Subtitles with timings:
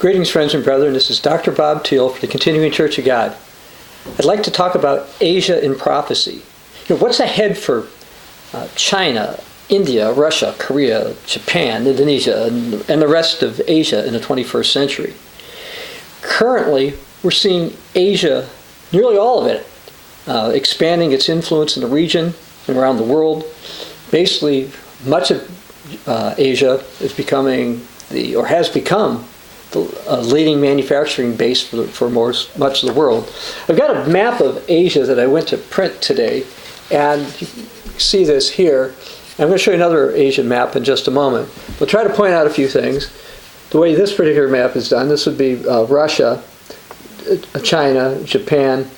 [0.00, 0.94] Greetings, friends and brethren.
[0.94, 1.52] This is Dr.
[1.52, 3.36] Bob Thiel for the Continuing Church of God.
[4.18, 6.40] I'd like to talk about Asia in prophecy.
[6.88, 7.86] You know, what's ahead for
[8.54, 9.38] uh, China,
[9.68, 15.12] India, Russia, Korea, Japan, Indonesia, and, and the rest of Asia in the 21st century?
[16.22, 18.48] Currently, we're seeing Asia,
[18.92, 19.66] nearly all of it,
[20.26, 22.32] uh, expanding its influence in the region
[22.68, 23.44] and around the world.
[24.10, 24.70] Basically,
[25.04, 29.26] much of uh, Asia is becoming the, or has become
[29.72, 33.32] the uh, leading manufacturing base for, for much of the world.
[33.68, 36.44] I've got a map of Asia that I went to print today,
[36.90, 37.46] and you
[37.98, 38.94] see this here.
[39.38, 41.48] I'm going to show you another Asian map in just a moment.
[41.78, 43.10] We'll try to point out a few things.
[43.70, 46.42] The way this particular map is done, this would be uh, Russia,
[47.54, 48.90] uh, China, Japan,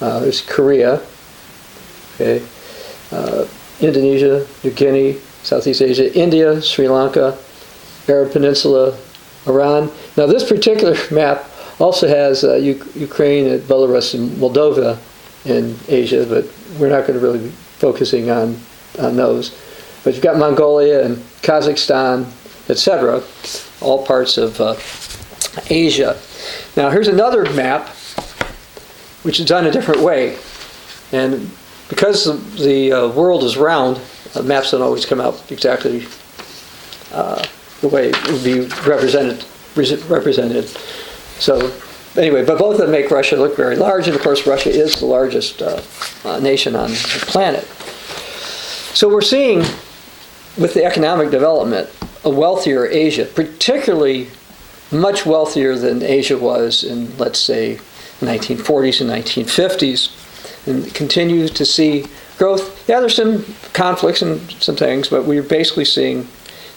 [0.00, 1.02] uh, there's Korea,
[2.14, 2.42] okay,
[3.10, 3.46] uh,
[3.80, 7.36] Indonesia, New Guinea, Southeast Asia, India, Sri Lanka,
[8.08, 8.96] Arab Peninsula,
[9.48, 9.90] Iran.
[10.16, 11.44] Now, this particular map
[11.78, 14.98] also has uh, U- Ukraine, and Belarus, and Moldova
[15.44, 16.46] in Asia, but
[16.78, 18.58] we're not going to really be focusing on,
[18.98, 19.56] on those.
[20.04, 22.26] But you've got Mongolia and Kazakhstan,
[22.68, 23.22] etc.,
[23.80, 24.76] all parts of uh,
[25.70, 26.18] Asia.
[26.76, 27.88] Now, here's another map,
[29.22, 30.38] which is done a different way.
[31.12, 31.50] And
[31.88, 34.00] because the, the uh, world is round,
[34.34, 36.06] uh, maps don't always come out exactly
[37.12, 37.44] uh,
[37.80, 39.44] the way it would be represented.
[40.08, 40.66] represented.
[41.38, 41.72] So
[42.16, 44.96] anyway, but both of them make Russia look very large, and of course Russia is
[44.96, 45.80] the largest uh,
[46.24, 47.64] uh, nation on the planet.
[48.94, 49.60] So we're seeing
[50.58, 51.88] with the economic development
[52.24, 54.28] a wealthier Asia, particularly
[54.90, 57.74] much wealthier than Asia was in, let's say,
[58.20, 62.06] the 1940s and 1950s, and continue to see
[62.38, 62.88] growth.
[62.88, 66.26] Yeah, there's some conflicts and some things, but we're basically seeing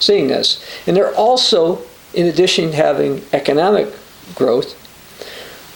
[0.01, 0.63] seeing this.
[0.87, 1.81] And they're also,
[2.13, 3.93] in addition to having economic
[4.35, 4.77] growth,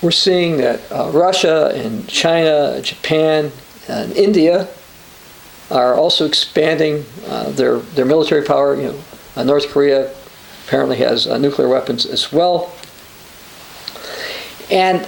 [0.02, 3.52] we're seeing that uh, Russia and China, Japan,
[3.88, 4.68] and India
[5.72, 8.76] are also expanding uh, their their military power.
[8.76, 9.04] You know,
[9.36, 10.14] uh, North Korea
[10.66, 12.74] apparently has uh, nuclear weapons as well.
[14.70, 15.08] And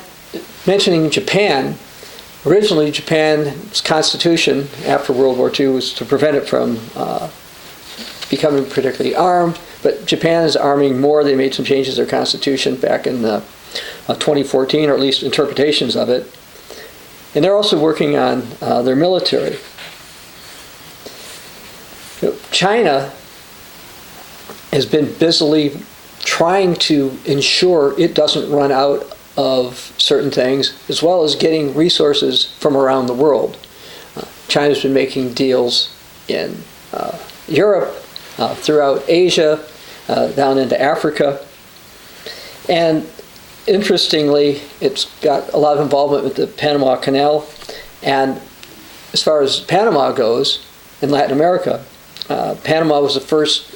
[0.66, 1.78] mentioning Japan,
[2.46, 7.30] originally Japan's constitution after World War II was to prevent it from uh,
[8.30, 11.24] becoming particularly armed, but Japan is arming more.
[11.24, 13.42] They made some changes to their constitution back in uh,
[14.08, 16.32] 2014, or at least interpretations of it.
[17.36, 19.58] And they're also working on uh, their military.
[22.22, 23.14] You know, China
[24.72, 25.80] has been busily
[26.20, 32.54] trying to ensure it doesn't run out of certain things, as well as getting resources
[32.60, 33.58] from around the world.
[34.16, 35.94] Uh, China's been making deals
[36.28, 36.58] in
[36.92, 37.18] uh,
[37.48, 38.04] Europe,
[38.38, 39.66] uh, throughout Asia,
[40.08, 41.46] uh, down into Africa.
[42.70, 43.08] And
[43.66, 47.48] interestingly, it's got a lot of involvement with the Panama Canal.
[48.04, 48.42] And
[49.14, 50.66] as far as Panama goes,
[51.02, 51.86] in Latin America,
[52.30, 53.74] uh, Panama was the first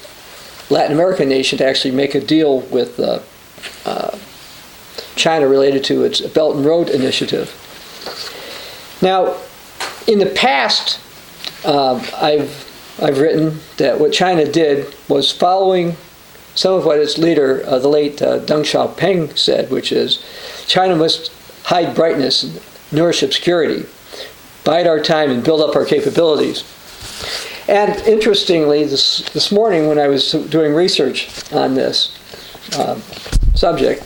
[0.71, 3.19] Latin American nation to actually make a deal with uh,
[3.85, 4.17] uh,
[5.15, 7.53] China related to its Belt and Road Initiative.
[9.01, 9.37] Now,
[10.07, 10.99] in the past,
[11.65, 12.70] uh, I've
[13.01, 15.95] I've written that what China did was following
[16.53, 20.23] some of what its leader, uh, the late uh, Deng Xiaoping, said, which is
[20.67, 21.31] China must
[21.63, 23.85] hide brightness and nourish obscurity,
[24.63, 26.63] bide our time and build up our capabilities.
[27.67, 32.17] And interestingly, this, this morning when I was doing research on this
[32.73, 32.99] uh,
[33.55, 34.03] subject,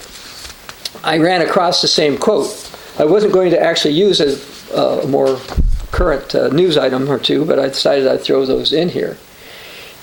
[1.03, 2.71] I ran across the same quote.
[2.97, 4.37] I wasn't going to actually use a,
[4.77, 5.39] a more
[5.95, 9.17] current uh, news item or two, but I decided I'd throw those in here.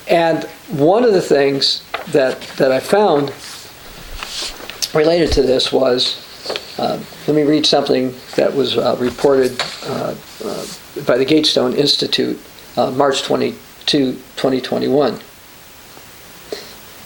[0.08, 1.82] And one of the things
[2.12, 3.30] that, that I found
[4.94, 6.16] related to this was
[6.78, 10.66] uh, let me read something that was uh, reported uh, uh,
[11.06, 12.40] by the Gatestone Institute,
[12.78, 15.12] uh, March 22, 2021.
[15.12, 15.20] It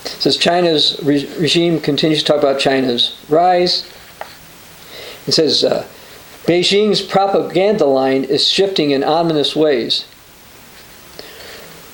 [0.04, 3.92] says China's re- regime continues to talk about China's rise.
[5.26, 5.64] It says
[6.46, 10.04] Beijing's propaganda line is shifting in ominous ways.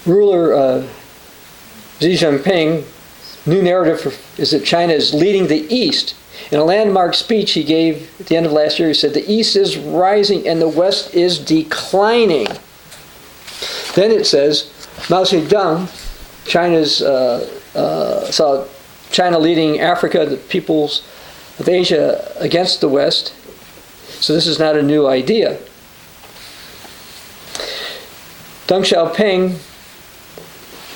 [0.04, 0.88] Ruler uh,
[2.00, 2.84] Xi Jinping,
[3.46, 6.14] new narrative is that China is leading the East.
[6.50, 9.30] In a landmark speech he gave at the end of last year, he said, The
[9.30, 12.48] East is rising and the West is declining.
[13.94, 14.70] Then it says,
[15.08, 15.88] Mao Zedong,
[16.46, 18.66] China's, uh, uh, saw
[19.10, 21.06] China leading Africa, the peoples
[21.58, 23.32] of Asia against the West,
[24.22, 25.58] so this is not a new idea.
[28.68, 29.58] Deng Xiaoping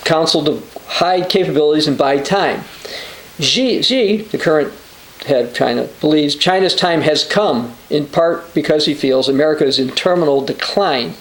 [0.04, 2.62] counseled to hide capabilities and buy time.
[3.40, 4.72] Xi, Xi, the current
[5.26, 9.80] head of China, believes China's time has come, in part because he feels America is
[9.80, 11.14] in terminal decline.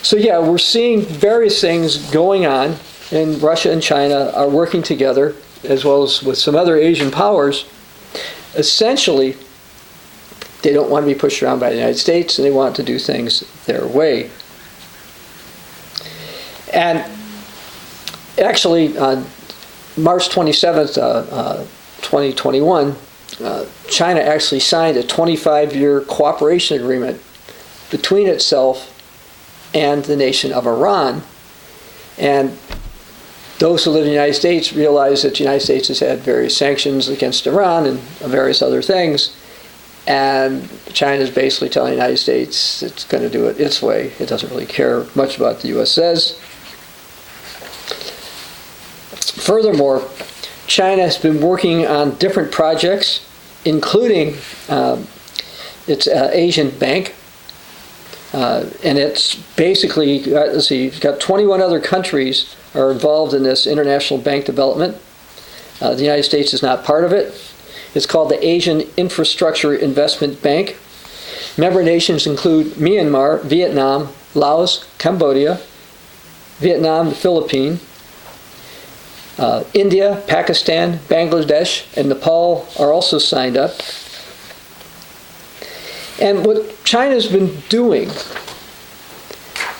[0.00, 2.76] So, yeah, we're seeing various things going on,
[3.12, 7.66] and Russia and China are working together, as well as with some other Asian powers.
[8.54, 9.36] Essentially,
[10.62, 12.82] they don't want to be pushed around by the United States, and they want to
[12.82, 14.30] do things their way.
[16.72, 17.04] And
[18.38, 19.26] actually, on
[19.96, 21.00] March 27th, uh,
[21.34, 21.58] uh,
[22.00, 22.96] 2021,
[23.42, 27.20] uh, China actually signed a 25 year cooperation agreement
[27.90, 28.88] between itself
[29.74, 31.22] and the nation of Iran.
[32.18, 32.56] And
[33.58, 36.56] those who live in the United States realize that the United States has had various
[36.56, 39.34] sanctions against Iran and various other things.
[40.06, 44.12] And China is basically telling the United States it's going to do it its way.
[44.18, 45.92] It doesn't really care much about the U.S.
[45.92, 46.38] says.
[49.44, 50.08] Furthermore,
[50.66, 53.26] China has been working on different projects,
[53.64, 54.34] including
[54.68, 55.06] um,
[55.86, 57.14] its uh, Asian Bank,
[58.32, 63.42] uh, and it's basically got, let's see, it's got 21 other countries are involved in
[63.42, 64.96] this international bank development.
[65.80, 67.51] Uh, the United States is not part of it.
[67.94, 70.76] It's called the Asian Infrastructure Investment Bank.
[71.58, 75.60] Member nations include Myanmar, Vietnam, Laos, Cambodia,
[76.58, 77.84] Vietnam, the Philippines,
[79.38, 83.72] uh, India, Pakistan, Bangladesh, and Nepal are also signed up.
[86.20, 88.08] And what China's been doing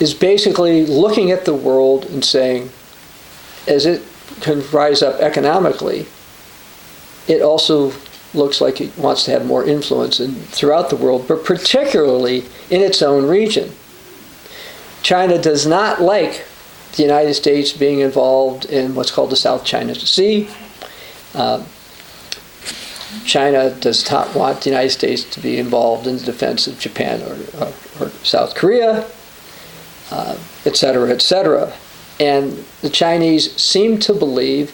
[0.00, 2.70] is basically looking at the world and saying,
[3.68, 4.02] as it
[4.40, 6.06] can rise up economically,
[7.28, 7.92] it also
[8.34, 12.80] looks like it wants to have more influence in, throughout the world, but particularly in
[12.80, 13.70] its own region.
[15.02, 16.44] China does not like
[16.96, 20.48] the United States being involved in what's called the South China Sea.
[21.34, 21.64] Uh,
[23.24, 27.20] China does not want the United States to be involved in the defense of Japan
[27.22, 29.06] or, or, or South Korea,
[30.10, 31.72] uh, et cetera, et.
[32.20, 34.72] And the Chinese seem to believe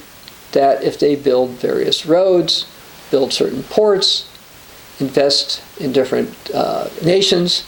[0.53, 2.67] that if they build various roads,
[3.11, 4.29] build certain ports,
[5.01, 7.67] invest in different uh, nations,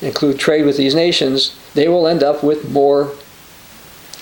[0.00, 3.14] include trade with these nations, they will end up with more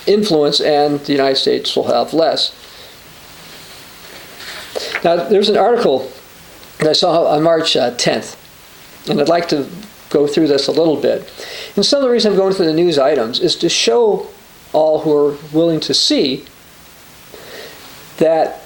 [0.07, 2.55] influence and the United States will have less.
[5.03, 6.11] Now, there's an article
[6.79, 8.37] that I saw on March uh, 10th,
[9.09, 9.67] and I'd like to
[10.09, 11.21] go through this a little bit.
[11.75, 14.27] And some of the reason I'm going through the news items is to show
[14.73, 16.45] all who are willing to see
[18.17, 18.61] that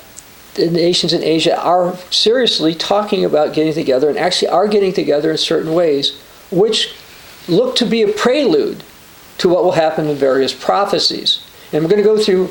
[0.55, 5.31] the nations in Asia are seriously talking about getting together and actually are getting together
[5.31, 6.17] in certain ways,
[6.49, 6.95] which
[7.47, 8.83] look to be a prelude
[9.37, 11.41] to what will happen in various prophecies.
[11.71, 12.47] And we're going to go through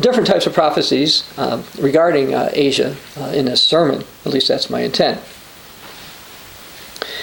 [0.00, 4.04] different types of prophecies uh, regarding uh, Asia uh, in this sermon.
[4.26, 5.20] At least that's my intent.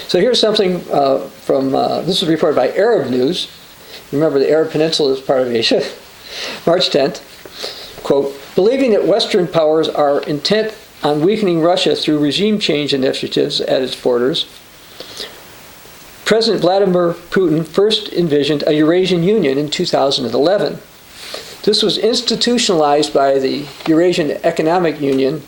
[0.07, 3.49] So here's something uh, from uh, this was reported by Arab News.
[4.11, 5.79] Remember, the Arab Peninsula is part of Asia.
[6.65, 7.21] March 10th.
[8.03, 13.81] Quote, believing that Western powers are intent on weakening Russia through regime change initiatives at
[13.81, 14.45] its borders,
[16.25, 20.79] President Vladimir Putin first envisioned a Eurasian Union in 2011.
[21.63, 25.43] This was institutionalized by the Eurasian Economic Union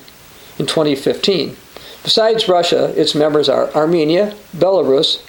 [0.60, 1.56] in 2015.
[2.04, 5.22] Besides Russia, its members are Armenia, Belarus,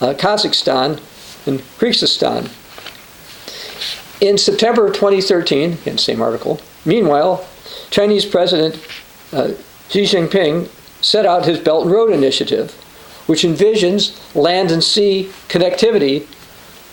[0.00, 1.00] uh, Kazakhstan,
[1.46, 2.50] and Kyrgyzstan.
[4.20, 7.46] In September 2013, in the same article, meanwhile,
[7.90, 8.74] Chinese President
[9.32, 9.52] uh,
[9.88, 10.68] Xi Jinping
[11.00, 12.72] set out his Belt and Road Initiative,
[13.26, 16.24] which envisions land and sea connectivity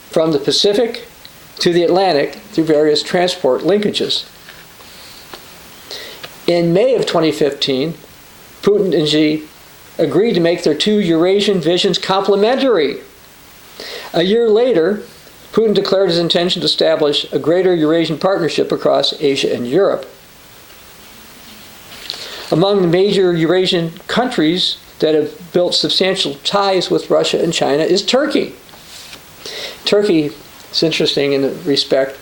[0.09, 1.07] from the Pacific
[1.59, 4.25] to the Atlantic through various transport linkages.
[6.47, 7.93] In May of 2015,
[8.61, 9.47] Putin and Xi
[9.97, 13.01] agreed to make their two Eurasian visions complementary.
[14.13, 15.03] A year later,
[15.51, 20.05] Putin declared his intention to establish a greater Eurasian partnership across Asia and Europe.
[22.51, 28.05] Among the major Eurasian countries that have built substantial ties with Russia and China is
[28.05, 28.53] Turkey.
[29.85, 30.31] Turkey
[30.71, 32.17] is interesting in the respect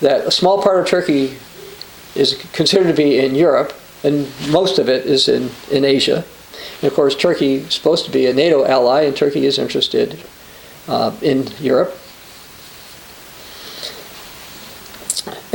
[0.00, 1.36] that a small part of Turkey
[2.14, 6.24] is considered to be in Europe, and most of it is in, in Asia.
[6.80, 10.18] And of course, Turkey is supposed to be a NATO ally, and Turkey is interested
[10.88, 11.96] uh, in Europe.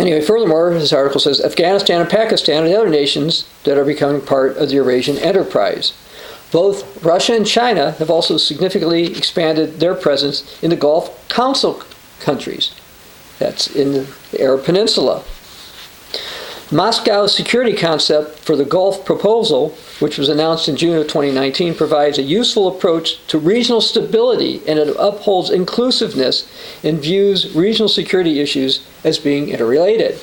[0.01, 4.19] Anyway, furthermore, this article says Afghanistan and Pakistan are the other nations that are becoming
[4.19, 5.93] part of the Eurasian enterprise.
[6.51, 11.83] Both Russia and China have also significantly expanded their presence in the Gulf Council
[12.19, 12.73] countries.
[13.37, 15.23] That's in the Arab Peninsula.
[16.71, 22.17] Moscow's security concept for the Gulf proposal, which was announced in June of 2019, provides
[22.17, 26.49] a useful approach to regional stability and it upholds inclusiveness
[26.81, 30.17] and views regional security issues as being interrelated.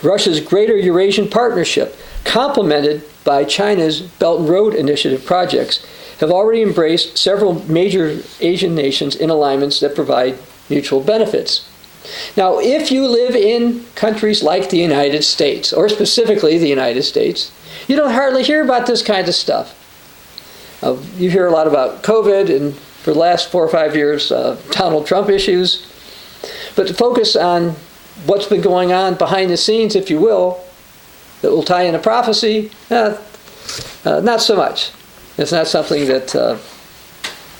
[0.00, 5.84] Russia's Greater Eurasian Partnership, complemented by China's Belt and Road Initiative projects,
[6.20, 10.38] have already embraced several major Asian nations in alignments that provide
[10.70, 11.68] mutual benefits.
[12.36, 17.52] Now, if you live in countries like the United States, or specifically the United States,
[17.86, 19.74] you don't hardly hear about this kind of stuff.
[20.82, 24.30] Uh, you hear a lot about COVID and for the last four or five years,
[24.30, 25.86] uh, Donald Trump issues.
[26.76, 27.70] But to focus on
[28.26, 30.62] what's been going on behind the scenes, if you will,
[31.42, 33.16] that will tie into prophecy, uh,
[34.04, 34.90] uh not so much.
[35.36, 36.58] It's not something that uh,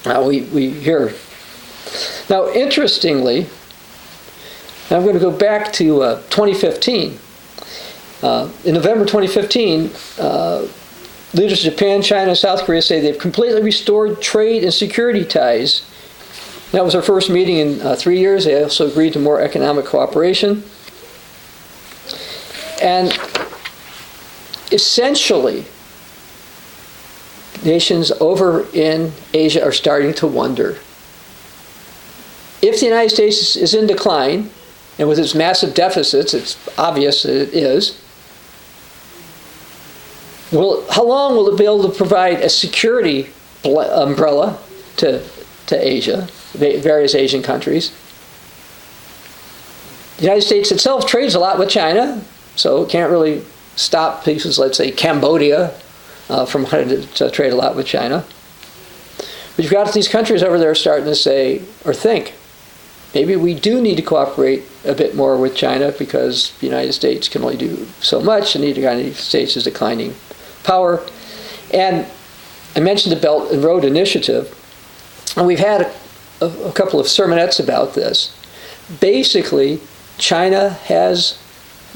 [0.05, 1.15] uh, we, we hear.
[2.29, 3.47] Now, interestingly,
[4.91, 7.19] I'm going to go back to uh, 2015.
[8.23, 10.67] Uh, in November 2015, uh,
[11.35, 15.85] leaders of Japan, China, and South Korea say they've completely restored trade and security ties.
[16.73, 18.47] That was our first meeting in uh, three years.
[18.47, 20.65] They also agreed to more economic cooperation.
[22.81, 23.13] And
[24.73, 25.67] essentially,
[27.63, 30.79] nations over in Asia are starting to wonder
[32.63, 34.51] if the United States is in decline,
[34.99, 38.01] and with its massive deficits, it's obvious that it is.
[40.51, 43.31] Will, how long will it be able to provide a security
[43.65, 44.59] umbrella
[44.97, 45.23] to,
[45.67, 47.93] to Asia, various Asian countries?
[50.17, 52.21] The United States itself trades a lot with China,
[52.57, 53.45] so it can't really
[53.77, 55.73] stop places, let's say Cambodia,
[56.29, 58.25] uh, from wanting to trade a lot with China.
[59.55, 62.35] But you've got these countries over there starting to say or think,
[63.15, 67.29] maybe we do need to cooperate a bit more with China because the United States
[67.29, 70.15] can only do so much, and the United States is declining
[70.65, 71.03] power.
[71.73, 72.07] And
[72.77, 74.55] I mentioned the Belt and Road Initiative,
[75.37, 75.93] and we've had
[76.41, 78.35] a, a couple of sermonettes about this.
[79.01, 79.81] Basically,
[80.19, 81.39] China has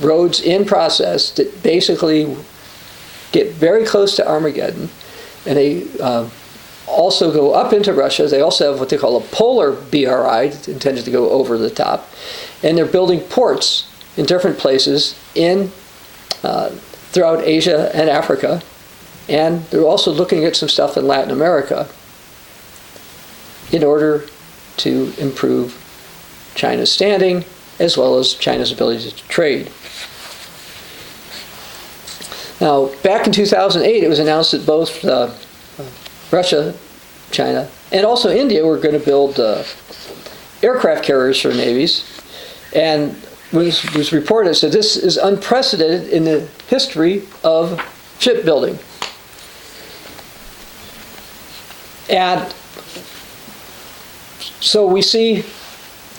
[0.00, 2.36] roads in process that basically
[3.32, 4.88] get very close to Armageddon,
[5.46, 6.28] and they uh,
[6.86, 8.26] also go up into Russia.
[8.26, 12.08] They also have what they call a polar BRI, intended to go over the top.
[12.62, 15.70] And they're building ports in different places in
[16.42, 16.70] uh,
[17.12, 18.62] throughout Asia and Africa.
[19.28, 21.88] And they're also looking at some stuff in Latin America
[23.70, 24.26] in order
[24.78, 25.78] to improve
[26.54, 27.44] China's standing
[27.78, 29.70] as well as China's ability to trade.
[32.60, 35.32] Now, back in 2008, it was announced that both uh,
[36.32, 36.74] Russia,
[37.30, 39.62] China, and also India were going to build uh,
[40.62, 42.08] aircraft carriers for navies.
[42.74, 43.16] And
[43.52, 47.80] was, was reported that this is unprecedented in the history of
[48.18, 48.78] shipbuilding.
[52.08, 52.52] And
[54.60, 55.44] so we see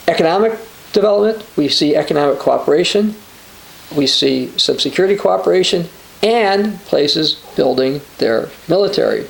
[0.08, 0.58] economic
[0.92, 3.16] development, we see economic cooperation,
[3.96, 5.88] we see some security cooperation,
[6.22, 9.28] and places building their military.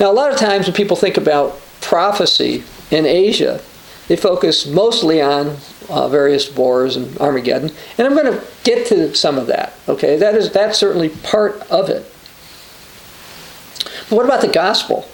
[0.00, 3.60] Now, a lot of times when people think about prophecy in Asia,
[4.08, 5.58] they focus mostly on
[5.90, 9.74] uh, various wars and Armageddon, and I'm going to get to some of that.
[9.88, 12.02] Okay, that is that's certainly part of it.
[14.08, 15.06] But what about the gospel?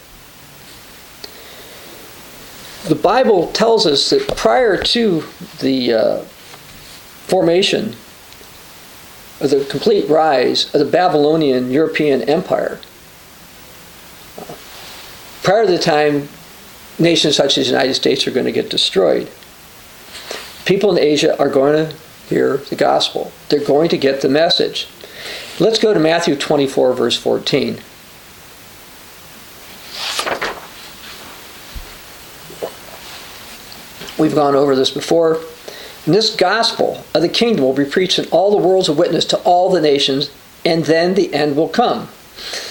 [2.89, 5.25] The Bible tells us that prior to
[5.59, 6.21] the uh,
[7.27, 7.97] formation
[9.41, 12.79] of the complete rise of the Babylonian European Empire,
[15.47, 16.29] prior to the time
[16.99, 19.31] nations such as the United States are going to get destroyed,
[20.65, 21.97] people in Asia are going to
[22.29, 23.31] hear the gospel.
[23.49, 24.89] They're going to get the message.
[25.61, 27.75] Let's go to Matthew 24, verse 14.
[34.19, 35.37] We've gone over this before.
[36.07, 39.25] And this gospel of the kingdom will be preached in all the world's a witness
[39.27, 40.29] to all the nations,
[40.65, 42.09] and then the end will come.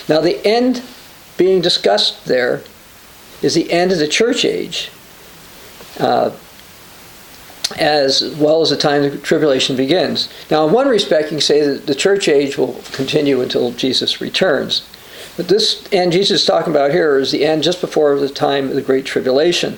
[0.09, 0.83] Now, the end
[1.37, 2.61] being discussed there
[3.41, 4.89] is the end of the church age,
[5.99, 6.31] uh,
[7.77, 10.29] as well as the time the tribulation begins.
[10.49, 14.21] Now, in one respect, you can say that the church age will continue until Jesus
[14.21, 14.87] returns.
[15.35, 18.69] But this end Jesus is talking about here is the end just before the time
[18.69, 19.77] of the Great Tribulation.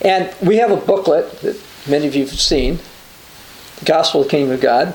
[0.00, 2.78] And we have a booklet that many of you have seen,
[3.80, 4.94] The Gospel of the Kingdom of God.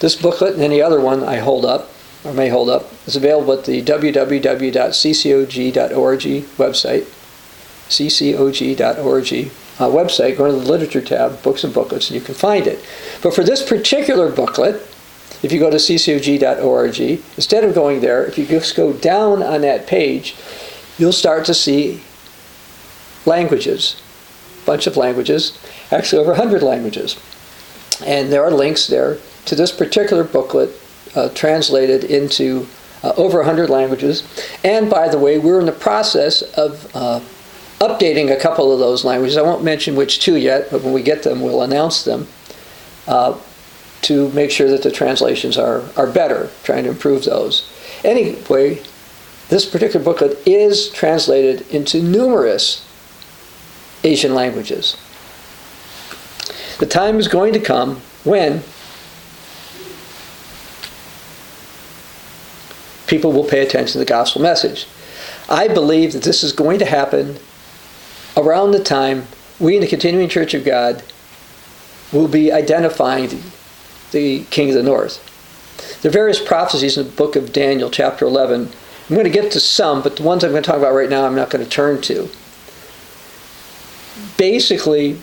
[0.00, 1.90] This booklet and any other one I hold up
[2.26, 4.42] or may hold up, is available at the www.ccog.org
[6.56, 7.06] website,
[7.88, 9.52] ccog.org.
[9.78, 12.84] uh, website, go to the literature tab, books and booklets, and you can find it.
[13.22, 14.82] But for this particular booklet,
[15.42, 17.00] if you go to ccog.org,
[17.36, 20.34] instead of going there, if you just go down on that page,
[20.98, 22.02] you'll start to see
[23.24, 24.00] languages,
[24.62, 25.56] a bunch of languages,
[25.92, 27.16] actually over 100 languages.
[28.04, 30.70] And there are links there to this particular booklet
[31.16, 32.66] uh, translated into
[33.02, 34.26] uh, over 100 languages.
[34.62, 37.20] And by the way, we're in the process of uh,
[37.80, 39.36] updating a couple of those languages.
[39.36, 42.28] I won't mention which two yet, but when we get them, we'll announce them
[43.06, 43.38] uh,
[44.02, 47.70] to make sure that the translations are, are better, trying to improve those.
[48.04, 48.82] Anyway,
[49.48, 52.84] this particular booklet is translated into numerous
[54.04, 54.96] Asian languages.
[56.78, 58.62] The time is going to come when
[63.06, 64.86] people will pay attention to the gospel message.
[65.48, 67.38] I believe that this is going to happen
[68.36, 69.26] around the time
[69.58, 71.02] we in the Continuing Church of God
[72.12, 73.42] will be identifying the,
[74.12, 75.22] the King of the North.
[76.02, 78.70] There are various prophecies in the book of Daniel, chapter 11.
[79.08, 81.08] I'm going to get to some, but the ones I'm going to talk about right
[81.08, 82.28] now, I'm not going to turn to.
[84.36, 85.18] Basically,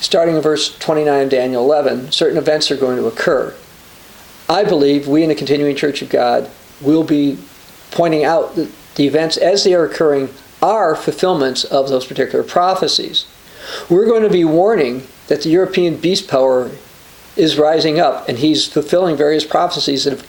[0.00, 3.54] starting in verse 29 of Daniel 11, certain events are going to occur.
[4.48, 7.38] I believe we in the Continuing Church of God will be
[7.90, 10.28] pointing out that the events as they are occurring
[10.60, 13.26] are fulfillments of those particular prophecies.
[13.88, 16.70] We're going to be warning that the European beast power
[17.36, 20.24] is rising up and he's fulfilling various prophecies that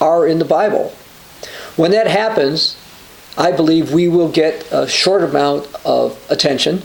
[0.00, 0.90] are in the Bible.
[1.76, 2.76] When that happens,
[3.36, 6.82] I believe we will get a short amount of attention.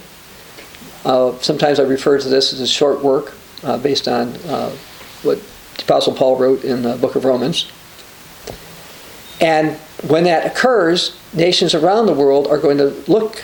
[1.06, 4.76] Uh, sometimes I refer to this as a short work uh, based on uh,
[5.24, 5.40] what
[5.78, 7.72] the Apostle Paul wrote in the book of Romans.
[9.42, 9.76] And
[10.08, 13.44] when that occurs, nations around the world are going to look,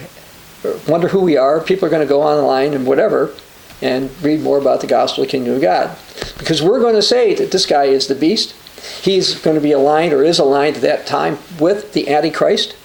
[0.88, 1.60] wonder who we are.
[1.60, 3.34] People are going to go online and whatever
[3.82, 5.98] and read more about the gospel of the kingdom of God.
[6.38, 8.54] Because we're going to say that this guy is the beast.
[9.02, 12.76] He's going to be aligned or is aligned at that time with the Antichrist.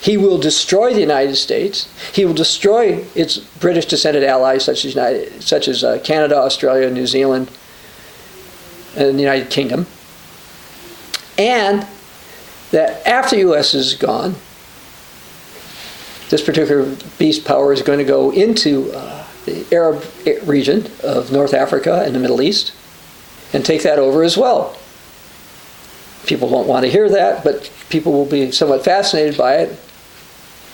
[0.00, 1.88] He will destroy the United States.
[2.12, 6.88] He will destroy its British descended allies, such as, United, such as uh, Canada, Australia,
[6.90, 7.50] New Zealand,
[8.96, 9.86] and the United Kingdom.
[11.36, 11.86] And
[12.70, 13.74] that after U.S.
[13.74, 14.34] is gone,
[16.28, 20.04] this particular beast power is going to go into uh, the Arab
[20.46, 22.72] region of North Africa and the Middle East
[23.52, 24.76] and take that over as well.
[26.26, 29.80] People won't want to hear that, but people will be somewhat fascinated by it.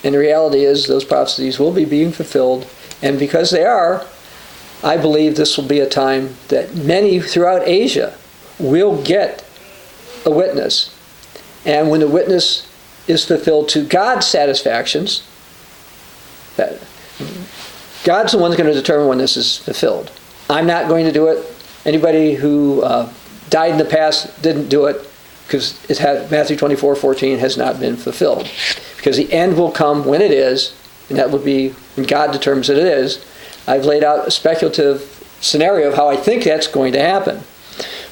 [0.03, 2.69] And the reality is, those prophecies will be being fulfilled,
[3.01, 4.05] and because they are,
[4.83, 8.19] I believe this will be a time that many throughout Asia
[8.59, 9.45] will get
[10.27, 10.94] a witness
[11.65, 12.71] and when the witness
[13.07, 15.23] is fulfilled to God's satisfactions,
[16.57, 16.81] that
[18.05, 20.13] God's the one that's going to determine when this is fulfilled.
[20.51, 21.45] I'm not going to do it.
[21.85, 23.13] Anybody who uh,
[23.51, 25.11] died in the past didn't do it
[25.47, 28.49] because it had, Matthew 24, 14 has not been fulfilled.
[28.97, 30.75] Because the end will come when it is,
[31.09, 33.25] and that will be when God determines that it is.
[33.67, 37.43] I've laid out a speculative scenario of how I think that's going to happen.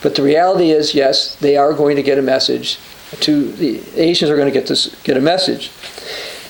[0.03, 2.79] But the reality is, yes, they are going to get a message
[3.21, 5.71] to the Asians are going to get this get a message.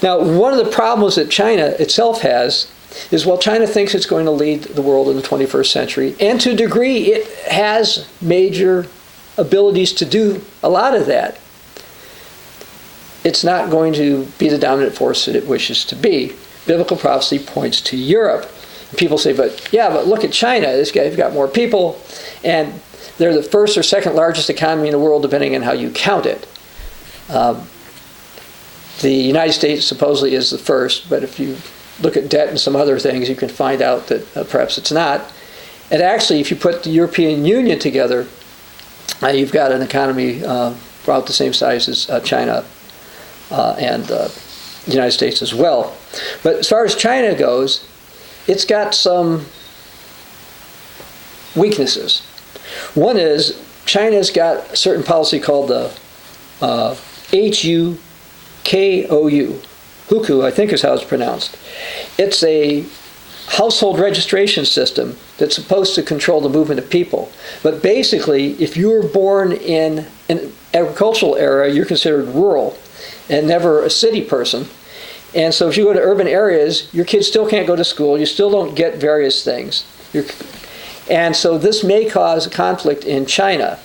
[0.02, 2.70] Now, one of the problems that China itself has
[3.10, 6.40] is while China thinks it's going to lead the world in the 21st century, and
[6.40, 8.86] to a degree it has major
[9.38, 11.38] abilities to do a lot of that,
[13.24, 16.32] it's not going to be the dominant force that it wishes to be.
[16.66, 18.50] Biblical prophecy points to Europe.
[18.96, 20.66] People say, but yeah, but look at China.
[20.66, 22.00] This guy's got more people,
[22.44, 22.80] and
[23.18, 26.26] they're the first or second largest economy in the world, depending on how you count
[26.26, 26.46] it.
[27.28, 27.66] Um,
[29.00, 31.56] the United States supposedly is the first, but if you
[32.00, 34.92] look at debt and some other things, you can find out that uh, perhaps it's
[34.92, 35.32] not.
[35.90, 38.26] And actually, if you put the European Union together,
[39.22, 42.64] uh, you've got an economy uh, about the same size as uh, China
[43.50, 44.28] uh, and uh,
[44.84, 45.96] the United States as well.
[46.42, 47.86] But as far as China goes,
[48.46, 49.46] it's got some
[51.54, 52.20] weaknesses.
[52.94, 55.94] One is China's got a certain policy called the
[57.32, 57.98] H U
[58.64, 59.60] K O U.
[60.08, 61.56] Hukou, I think is how it's pronounced.
[62.18, 62.84] It's a
[63.48, 67.30] household registration system that's supposed to control the movement of people.
[67.62, 72.78] But basically, if you were born in an agricultural era, you're considered rural
[73.28, 74.66] and never a city person.
[75.34, 78.18] And so if you go to urban areas, your kids still can't go to school,
[78.18, 79.84] you still don't get various things.
[80.12, 80.24] You're,
[81.10, 83.78] and so this may cause a conflict in China.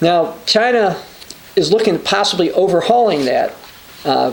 [0.00, 1.02] Now, China
[1.56, 3.54] is looking at possibly overhauling that.
[4.04, 4.32] Uh,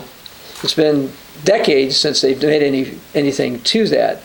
[0.63, 1.11] It's been
[1.43, 4.21] decades since they've made any anything to that.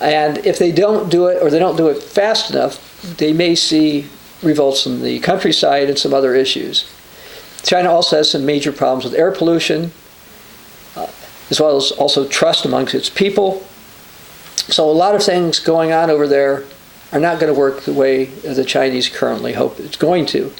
[0.00, 2.76] And if they don't do it or they don't do it fast enough,
[3.16, 4.04] they may see
[4.42, 6.84] revolts in the countryside and some other issues.
[7.62, 9.92] China also has some major problems with air pollution,
[10.94, 11.08] uh,
[11.48, 13.62] as well as also trust amongst its people.
[14.68, 16.64] So a lot of things going on over there
[17.12, 20.52] are not going to work the way the Chinese currently hope it's going to.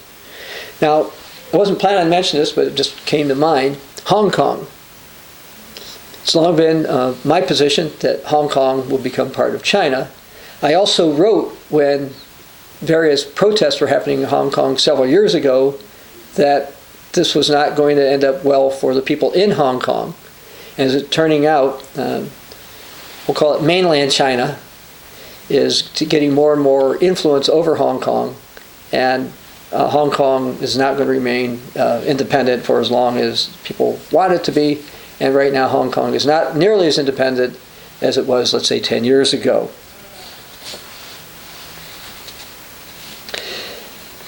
[0.80, 1.12] Now,
[1.52, 3.78] I wasn't planning on mentioning this, but it just came to mind.
[4.06, 4.66] Hong Kong.
[6.22, 10.10] It's long been uh, my position that Hong Kong will become part of China.
[10.60, 12.10] I also wrote when
[12.80, 15.78] various protests were happening in Hong Kong several years ago
[16.34, 16.72] that
[17.12, 20.14] this was not going to end up well for the people in Hong Kong.
[20.76, 22.30] As it's turning out, um,
[23.26, 24.58] we'll call it mainland China,
[25.48, 28.36] is getting more and more influence over Hong Kong,
[28.92, 29.32] and
[29.72, 33.98] uh, Hong Kong is not going to remain uh, independent for as long as people
[34.12, 34.82] want it to be.
[35.18, 37.58] And right now, Hong Kong is not nearly as independent
[38.00, 39.70] as it was, let's say, 10 years ago.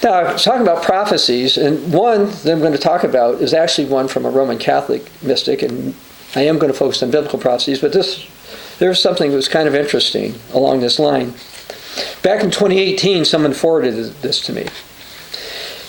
[0.01, 4.07] Now, talking about prophecies, and one that I'm going to talk about is actually one
[4.07, 5.93] from a Roman Catholic mystic, and
[6.35, 8.27] I am going to focus on biblical prophecies, but this
[8.79, 11.33] there's something that was kind of interesting along this line.
[12.23, 14.67] Back in 2018, someone forwarded this to me.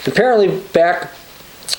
[0.06, 1.10] Apparently, back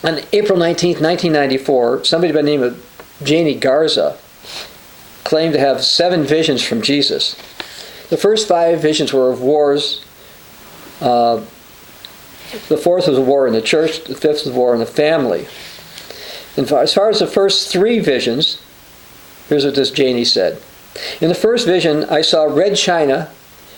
[0.04, 2.86] on April 19, 1994, somebody by the name of
[3.24, 4.18] Janie Garza
[5.24, 7.36] claimed to have seven visions from Jesus.
[8.10, 10.04] The first five visions were of wars.
[11.00, 11.38] Uh,
[12.68, 14.04] the fourth was a war in the church.
[14.04, 15.48] The fifth was a war in the family.
[16.58, 18.62] And as far as the first three visions,
[19.48, 20.62] here's what this Janie said.
[21.22, 23.32] In the first vision, I saw red china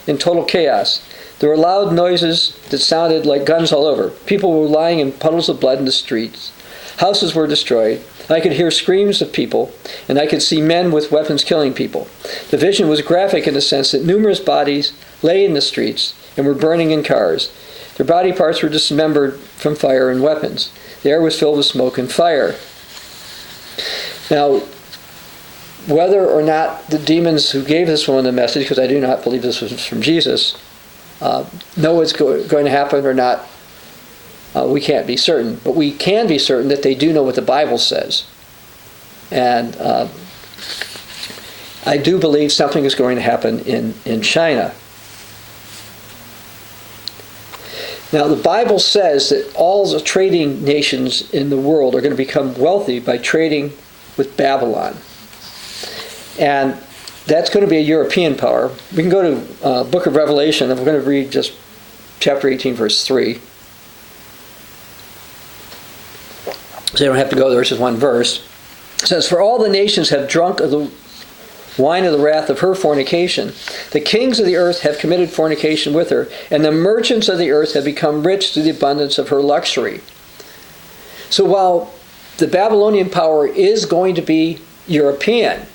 [0.06, 1.06] in total chaos.
[1.40, 4.10] There were loud noises that sounded like guns all over.
[4.10, 6.52] People were lying in puddles of blood in the streets.
[6.98, 8.02] Houses were destroyed.
[8.30, 9.72] I could hear screams of people,
[10.08, 12.08] and I could see men with weapons killing people.
[12.50, 14.92] The vision was graphic in the sense that numerous bodies
[15.22, 17.52] lay in the streets and were burning in cars.
[17.96, 20.72] Their body parts were dismembered from fire and weapons.
[21.02, 22.54] The air was filled with smoke and fire.
[24.30, 24.60] Now,
[25.86, 29.22] whether or not the demons who gave this woman the message, because I do not
[29.22, 30.56] believe this was from Jesus,
[31.20, 31.44] uh,
[31.76, 33.46] know what's go- going to happen or not,
[34.54, 35.60] uh, we can't be certain.
[35.64, 38.24] But we can be certain that they do know what the Bible says.
[39.30, 40.08] And uh,
[41.86, 44.74] I do believe something is going to happen in, in China.
[48.12, 52.16] Now, the Bible says that all the trading nations in the world are going to
[52.16, 53.72] become wealthy by trading
[54.16, 54.96] with Babylon.
[56.38, 56.80] And
[57.26, 58.70] that's going to be a European power.
[58.92, 61.54] We can go to uh, Book of Revelation, and we're going to read just
[62.20, 63.40] chapter 18, verse 3.
[66.94, 68.46] So you don't have to go there, it's just one verse.
[69.02, 70.90] It says, For all the nations have drunk of the
[71.76, 73.52] wine of the wrath of her fornication.
[73.90, 77.50] The kings of the earth have committed fornication with her, and the merchants of the
[77.50, 80.00] earth have become rich through the abundance of her luxury.
[81.30, 81.92] So while
[82.36, 85.66] the Babylonian power is going to be European,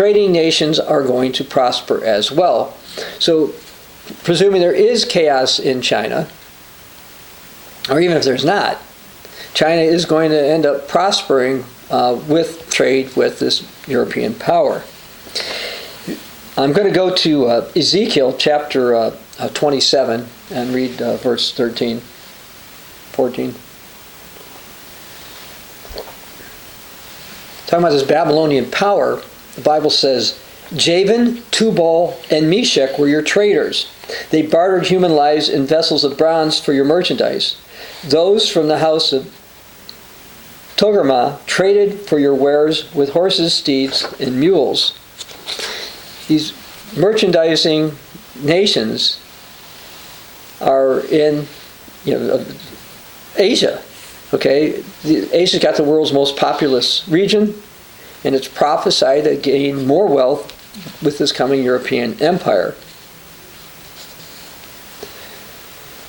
[0.00, 2.74] trading nations are going to prosper as well.
[3.18, 3.52] So,
[4.24, 6.26] presuming there is chaos in China,
[7.90, 8.78] or even if there's not,
[9.52, 14.82] China is going to end up prospering uh, with trade with this European power.
[16.56, 21.52] I'm going to go to uh, Ezekiel chapter uh, uh 27 and read uh, verse
[21.52, 23.54] 13, 14.
[27.66, 29.22] Talking about this Babylonian power,
[29.60, 30.40] the Bible says,
[30.74, 33.90] Javan, Tubal, and Meshech were your traders.
[34.30, 37.56] They bartered human lives in vessels of bronze for your merchandise.
[38.08, 39.26] Those from the house of
[40.76, 44.98] Togarmah traded for your wares with horses, steeds, and mules.
[46.26, 46.54] These
[46.96, 47.92] merchandising
[48.42, 49.20] nations
[50.62, 51.46] are in
[52.06, 52.46] you know,
[53.36, 53.82] Asia.
[54.32, 57.60] Okay, Asia's got the world's most populous region
[58.24, 60.56] and it's prophesied to gain more wealth
[61.02, 62.74] with this coming European empire.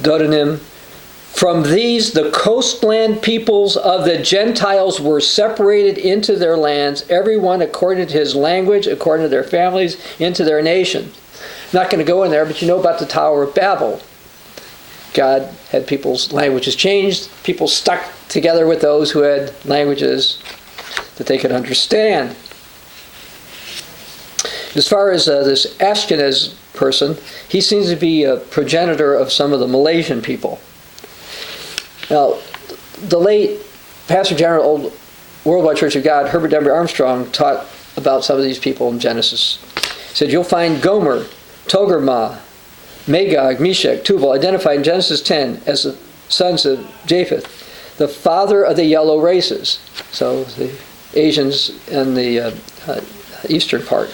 [0.01, 0.59] Dodanim.
[0.59, 8.07] From these, the coastland peoples of the Gentiles were separated into their lands, everyone according
[8.07, 11.13] to his language, according to their families, into their nation.
[11.73, 14.01] Not going to go in there, but you know about the Tower of Babel.
[15.15, 20.43] God had people's languages changed, people stuck together with those who had languages
[21.17, 22.31] that they could understand.
[24.75, 27.17] As far as uh, this Ashkenaz person,
[27.49, 30.61] he seems to be a progenitor of some of the Malaysian people.
[32.11, 32.39] Now,
[32.99, 33.61] the late
[34.09, 34.93] Pastor General Old
[35.45, 36.73] Worldwide Church of God, Herbert W.
[36.73, 39.59] Armstrong, taught about some of these people in Genesis.
[40.11, 41.27] He said, You'll find Gomer,
[41.67, 42.39] Togarmah,
[43.07, 45.97] Magog, Meshech, Tubal, identified in Genesis 10 as the
[46.29, 49.79] sons of Japheth, the father of the yellow races.
[50.13, 50.73] So the
[51.15, 52.55] Asians and the uh,
[52.87, 53.01] uh,
[53.49, 54.11] eastern part.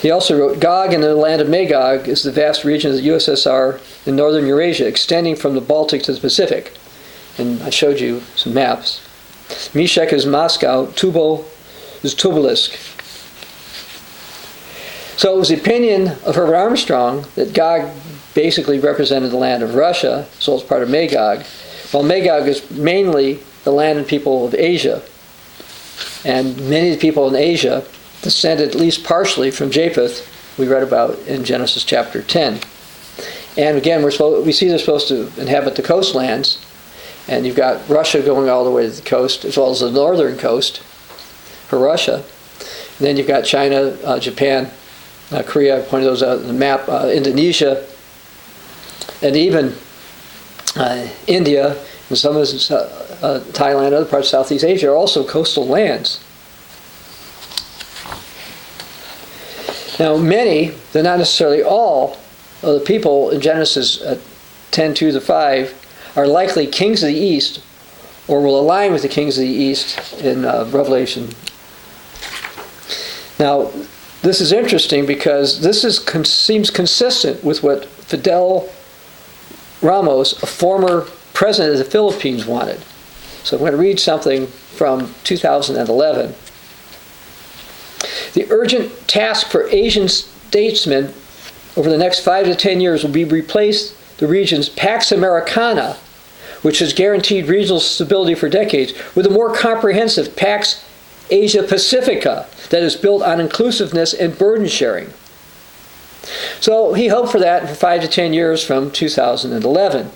[0.00, 3.08] He also wrote, Gog and the land of Magog is the vast region of the
[3.08, 6.76] USSR in northern Eurasia, extending from the Baltic to the Pacific.
[7.38, 9.00] And I showed you some maps.
[9.74, 11.46] Meshech is Moscow, Tubal
[12.02, 12.93] is Tobolsk.
[15.16, 17.88] So it was the opinion of Herbert Armstrong that Gog
[18.34, 21.44] basically represented the land of Russia, so it's part of Magog,
[21.92, 25.02] while Magog is mainly the land and people of Asia.
[26.24, 27.84] And many of the people in Asia
[28.22, 32.60] descended at least partially from Japheth, we read about in Genesis chapter 10.
[33.56, 36.58] And again, we're we see they're supposed to inhabit the coastlands,
[37.28, 39.90] and you've got Russia going all the way to the coast, as well as the
[39.92, 40.80] northern coast
[41.68, 42.24] for Russia.
[42.98, 44.70] And then you've got China, uh, Japan,
[45.34, 47.84] uh, Korea, I pointed those out in the map, uh, Indonesia,
[49.20, 49.74] and even
[50.76, 51.76] uh, India,
[52.08, 56.20] and some of uh, uh, Thailand, other parts of Southeast Asia are also coastal lands.
[59.98, 62.16] Now, many, though not necessarily all,
[62.62, 64.18] of the people in Genesis uh,
[64.70, 67.60] 10 2 to 5 are likely kings of the east
[68.28, 71.28] or will align with the kings of the east in Revelation.
[73.38, 73.70] Now,
[74.24, 78.68] this is interesting because this is con- seems consistent with what Fidel
[79.82, 81.02] Ramos, a former
[81.34, 82.80] president of the Philippines, wanted.
[83.44, 86.34] So I'm going to read something from 2011.
[88.32, 91.12] The urgent task for Asian statesmen
[91.76, 95.96] over the next five to ten years will be to replace the region's Pax Americana,
[96.62, 100.83] which has guaranteed regional stability for decades, with a more comprehensive Pax
[101.30, 105.12] Asia Pacifica that is built on inclusiveness and burden sharing.
[106.60, 110.10] So he hoped for that for five to ten years from 2011.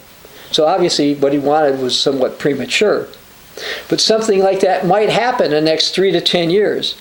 [0.51, 3.09] So obviously, what he wanted was somewhat premature.
[3.89, 6.97] But something like that might happen in the next three to ten years.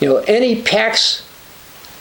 [0.00, 1.26] You know, any Pax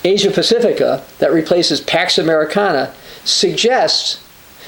[0.04, 4.24] Asia Pacifica that replaces Pax Americana suggests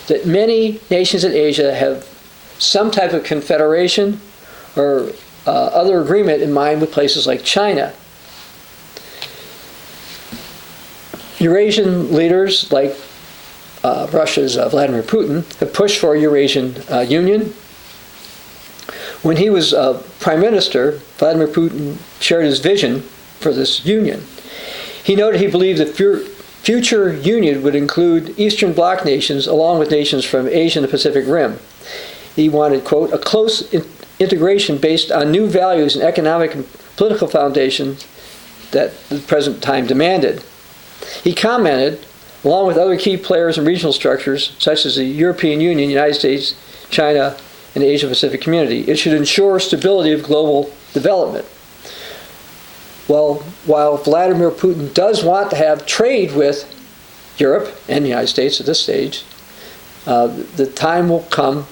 [0.07, 2.07] that many nations in Asia have
[2.57, 4.19] some type of confederation
[4.75, 5.11] or
[5.45, 7.93] uh, other agreement in mind with places like China.
[11.39, 12.95] Eurasian leaders like
[13.83, 17.53] uh, Russia's uh, Vladimir Putin have pushed for a Eurasian uh, Union.
[19.21, 23.01] When he was uh, prime minister, Vladimir Putin shared his vision
[23.39, 24.23] for this union.
[25.03, 25.85] He noted he believed the
[26.61, 31.25] future union would include Eastern Bloc nations along with nations from Asia and the Pacific
[31.25, 31.57] Rim.
[32.35, 33.73] He wanted, quote, a close
[34.19, 38.05] integration based on new values and economic and political foundations
[38.71, 40.43] that the present time demanded.
[41.23, 42.05] He commented,
[42.43, 46.55] along with other key players in regional structures such as the European Union, United States,
[46.89, 47.37] China,
[47.73, 51.45] and the Asia Pacific community, it should ensure stability of global development.
[53.07, 56.75] Well, while Vladimir Putin does want to have trade with
[57.37, 59.23] Europe and the United States at this stage,
[60.05, 61.65] uh, the time will come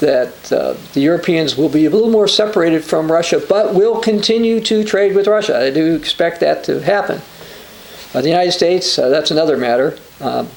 [0.00, 4.60] that uh, the Europeans will be a little more separated from Russia, but will continue
[4.60, 5.58] to trade with Russia.
[5.58, 7.20] I do expect that to happen.
[8.12, 9.96] Uh, the United States, uh, that's another matter.
[10.20, 10.48] Um,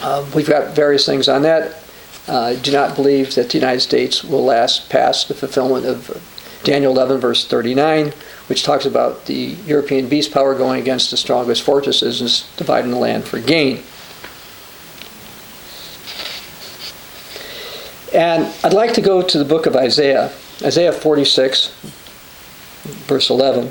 [0.00, 1.82] uh, we've got various things on that.
[2.28, 6.10] I do not believe that the United States will last past the fulfillment of
[6.64, 8.12] Daniel 11, verse 39,
[8.48, 12.96] which talks about the European beast power going against the strongest fortresses and dividing the
[12.96, 13.82] land for gain.
[18.16, 21.68] And I'd like to go to the book of Isaiah, Isaiah 46,
[23.04, 23.70] verse 11.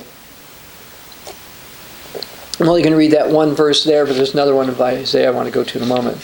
[2.60, 5.29] I'm only going to read that one verse there, but there's another one of Isaiah
[5.29, 6.17] I want to go to in a moment.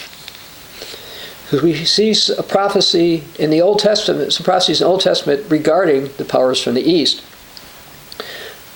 [1.44, 5.50] Because we see a prophecy in the Old Testament, some prophecies in the Old Testament
[5.50, 7.24] regarding the powers from the east.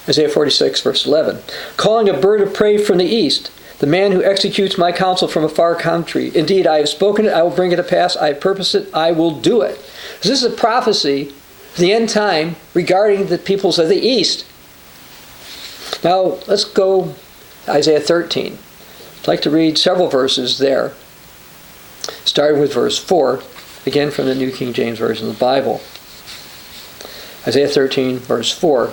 [0.08, 1.40] Isaiah 46, verse 11.
[1.76, 5.44] Calling a bird of prey from the east, the man who executes my counsel from
[5.44, 6.34] a far country.
[6.34, 9.12] Indeed, I have spoken it, I will bring it to pass, I purpose it, I
[9.12, 9.78] will do it.
[10.20, 11.32] So this is a prophecy
[11.76, 14.46] the end time regarding the peoples of the east.
[16.02, 17.14] Now, let's go
[17.68, 18.58] Isaiah 13.
[19.20, 20.94] I'd like to read several verses there,
[22.24, 23.42] starting with verse 4,
[23.84, 25.82] again from the New King James Version of the Bible.
[27.46, 28.92] Isaiah 13, verse 4.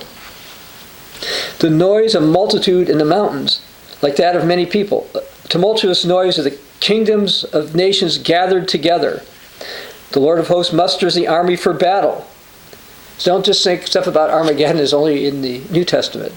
[1.59, 3.61] The noise of multitude in the mountains
[4.03, 5.09] like that of many people.
[5.49, 9.23] Tumultuous noise of the kingdoms of nations gathered together.
[10.11, 12.27] The Lord of hosts musters the army for battle.
[13.17, 16.33] So don't just think stuff about Armageddon is only in the New Testament.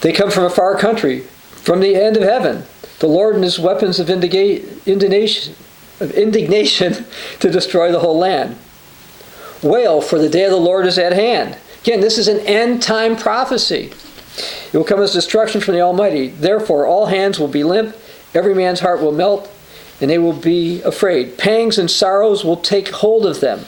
[0.00, 2.64] They come from a far country, from the end of heaven.
[2.98, 5.54] The Lord and his weapons of indignation,
[6.00, 7.06] of indignation
[7.40, 8.58] to destroy the whole land.
[9.62, 11.56] Wail, for the day of the Lord is at hand.
[11.82, 13.92] Again, this is an end time prophecy.
[14.72, 16.28] It will come as destruction from the Almighty.
[16.28, 17.96] Therefore, all hands will be limp,
[18.34, 19.50] every man's heart will melt,
[20.00, 21.36] and they will be afraid.
[21.36, 23.66] Pangs and sorrows will take hold of them.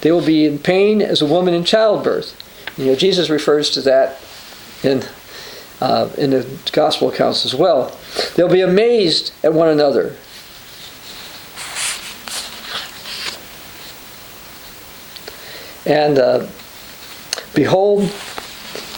[0.00, 2.34] They will be in pain as a woman in childbirth.
[2.78, 4.18] You know, Jesus refers to that
[4.82, 5.02] in
[5.80, 7.96] uh, in the gospel accounts as well.
[8.34, 10.16] They'll be amazed at one another.
[15.84, 16.46] And uh,
[17.54, 18.10] behold,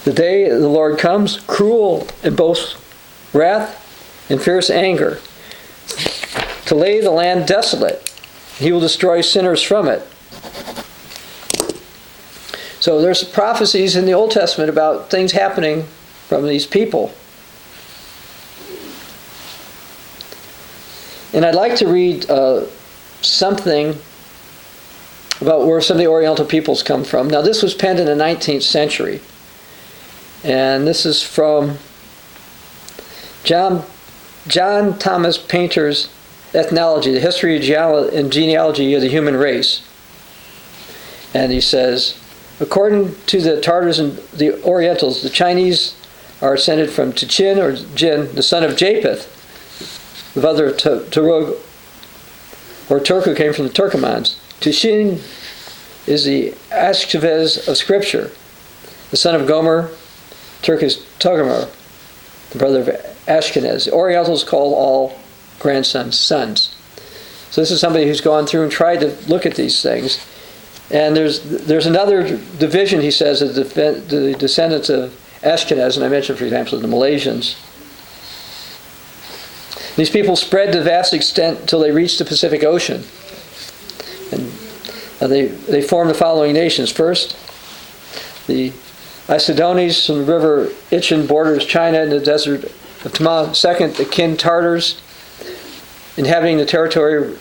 [0.08, 2.82] the day the Lord comes, cruel in both
[3.34, 5.20] wrath and fierce anger,
[6.64, 8.02] to lay the land desolate.
[8.56, 10.00] He will destroy sinners from it.
[12.80, 15.82] So there's prophecies in the Old Testament about things happening
[16.26, 17.12] from these people.
[21.34, 22.64] And I'd like to read uh,
[23.20, 23.98] something
[25.42, 27.28] about where some of the Oriental peoples come from.
[27.28, 29.20] Now, this was penned in the 19th century.
[30.44, 31.78] And this is from
[33.42, 33.84] John,
[34.46, 36.08] John Thomas Painter's
[36.54, 39.82] Ethnology, the History and Genealogy of the Human Race.
[41.34, 42.18] And he says,
[42.60, 45.94] according to the Tartars and the Orientals, the Chinese
[46.40, 49.26] are ascended from Tichin or Jin, the son of Japheth,
[50.34, 51.58] the brother of Turug,
[52.88, 54.36] or Turku came from the Turkomans.
[54.60, 55.20] Tichin
[56.06, 58.30] is the Ashkenaz of Scripture,
[59.10, 59.90] the son of Gomer,
[60.62, 61.70] Turkish Togarmah,
[62.50, 62.88] the brother of
[63.26, 63.90] Ashkenaz.
[63.90, 65.18] Orientals call all
[65.58, 66.74] grandsons sons.
[67.50, 70.24] So this is somebody who's gone through and tried to look at these things.
[70.90, 72.22] And there's there's another
[72.58, 77.56] division, he says, of the descendants of Ashkenaz, and I mentioned, for example, the Malaysians.
[79.96, 83.04] These people spread to vast extent until they reached the Pacific Ocean.
[84.30, 84.52] And
[85.20, 86.92] uh, they, they formed the following nations.
[86.92, 87.36] First,
[88.46, 88.72] the
[89.28, 92.64] Isodones from the river Ichin borders China and the desert
[93.04, 93.54] of Tama.
[93.54, 95.00] Second, the Kin Tartars,
[96.16, 97.36] inhabiting the territory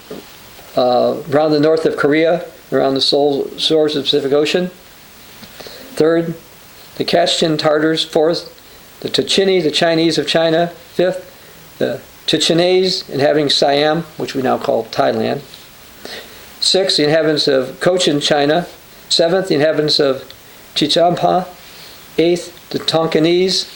[0.76, 4.68] uh, around the north of Korea, around the shores of the Pacific Ocean.
[5.96, 6.36] Third,
[6.98, 8.04] the Kachin Tartars.
[8.04, 8.54] Fourth,
[9.00, 10.68] the Tachini, the Chinese of China.
[10.68, 15.40] Fifth, the Chichinese inhabiting Siam, which we now call Thailand.
[16.60, 18.68] Sixth, the inhabitants of Cochin, China.
[19.08, 20.24] Seventh, the inhabitants of
[20.76, 21.48] Chichampa.
[22.18, 23.68] Eighth, the Tonkinese,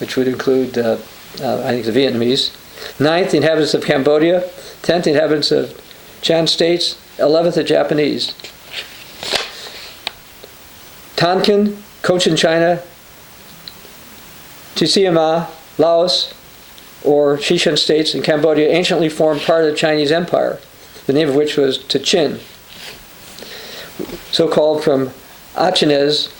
[0.00, 0.98] which would include, uh,
[1.40, 2.54] uh, I think, the Vietnamese.
[3.00, 4.48] Ninth, the inhabitants of Cambodia.
[4.82, 5.80] Tenth, the inhabitants of
[6.20, 6.98] Chan states.
[7.18, 8.34] Eleventh, the Japanese.
[11.16, 12.80] Tonkin, Cochin China,
[14.76, 16.32] Tsima, Laos,
[17.04, 20.60] or Shishan states in Cambodia anciently formed part of the Chinese Empire,
[21.06, 22.38] the name of which was Tichin,
[24.32, 25.10] so called from
[25.54, 26.32] Achinez,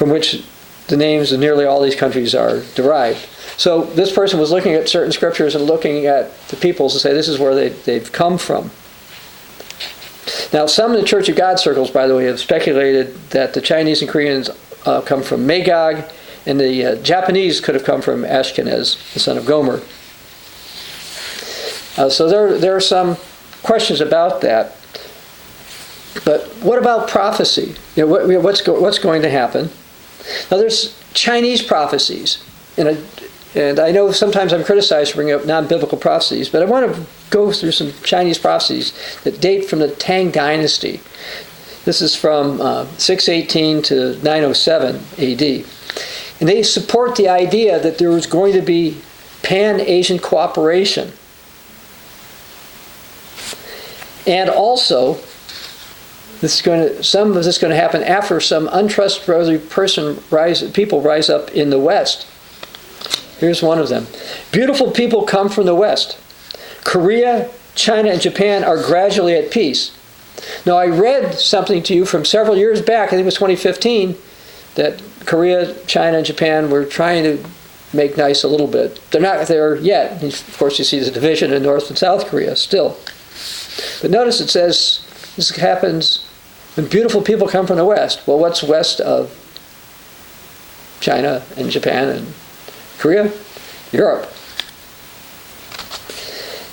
[0.00, 0.42] from which
[0.86, 3.18] the names of nearly all these countries are derived.
[3.58, 7.12] So this person was looking at certain scriptures and looking at the peoples to say
[7.12, 8.70] this is where they, they've come from.
[10.54, 13.60] Now, some in the Church of God circles, by the way, have speculated that the
[13.60, 14.48] Chinese and Koreans
[14.86, 16.02] uh, come from Magog,
[16.46, 19.82] and the uh, Japanese could have come from Ashkenaz, the son of Gomer.
[21.98, 23.18] Uh, so there, there are some
[23.62, 24.78] questions about that.
[26.24, 27.74] But what about prophecy?
[27.96, 29.68] You know, what, what's, go, what's going to happen?
[30.50, 32.42] Now, there's Chinese prophecies.
[32.76, 32.96] And I,
[33.54, 36.94] and I know sometimes I'm criticized for bringing up non biblical prophecies, but I want
[36.94, 38.92] to go through some Chinese prophecies
[39.24, 41.00] that date from the Tang Dynasty.
[41.84, 45.66] This is from uh, 618 to 907 AD.
[46.40, 48.98] And they support the idea that there was going to be
[49.42, 51.12] pan Asian cooperation.
[54.26, 55.18] And also,
[56.40, 60.22] this is going to, some of this is going to happen after some untrustworthy person
[60.30, 62.26] rise, people rise up in the West.
[63.38, 64.06] Here's one of them.
[64.52, 66.18] Beautiful people come from the West.
[66.84, 69.96] Korea, China, and Japan are gradually at peace.
[70.64, 74.16] Now, I read something to you from several years back, I think it was 2015,
[74.76, 77.44] that Korea, China, and Japan were trying to
[77.92, 79.00] make nice a little bit.
[79.10, 80.22] They're not there yet.
[80.22, 82.96] Of course, you see the division in North and South Korea still.
[84.00, 85.04] But notice it says
[85.36, 86.24] this happens
[86.74, 88.26] when beautiful people come from the West.
[88.26, 89.36] Well, what's west of
[91.00, 92.34] China and Japan and
[92.98, 93.32] Korea?
[93.92, 94.30] Europe.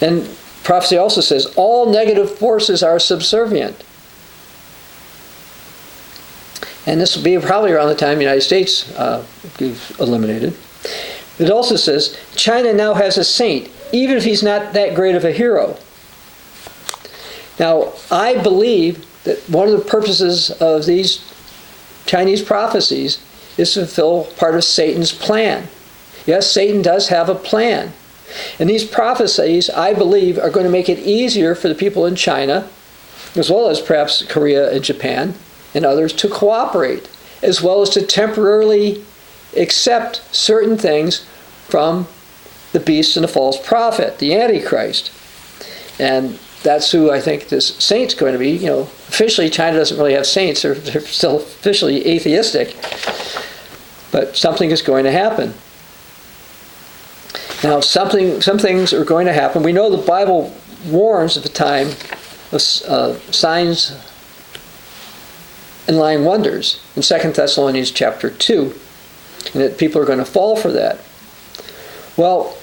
[0.01, 0.29] And
[0.63, 3.83] prophecy also says all negative forces are subservient.
[6.85, 9.25] And this will be probably around the time the United States uh,
[9.99, 10.55] eliminated.
[11.39, 15.25] It also says China now has a saint, even if he's not that great of
[15.25, 15.77] a hero.
[17.59, 21.21] Now, I believe that one of the purposes of these
[22.05, 23.19] Chinese prophecies
[23.57, 25.67] is to fulfill part of Satan's plan.
[26.25, 27.93] Yes, Satan does have a plan.
[28.59, 32.15] And these prophecies, I believe, are going to make it easier for the people in
[32.15, 32.67] China,
[33.35, 35.35] as well as perhaps Korea and Japan
[35.73, 37.09] and others, to cooperate,
[37.41, 39.03] as well as to temporarily
[39.55, 41.25] accept certain things
[41.67, 42.07] from
[42.73, 45.11] the beast and the false prophet, the Antichrist.
[45.99, 48.51] And that's who I think this saint's going to be.
[48.51, 52.75] You know, officially China doesn't really have saints; they're, they're still officially atheistic.
[54.11, 55.53] But something is going to happen.
[57.63, 59.63] Now, something, some things are going to happen.
[59.63, 60.53] We know the Bible
[60.87, 61.87] warns at the time
[62.51, 63.91] of uh, signs
[65.87, 68.61] and lying wonders in 2 Thessalonians chapter 2,
[69.53, 70.99] and that people are going to fall for that.
[72.15, 72.57] Well,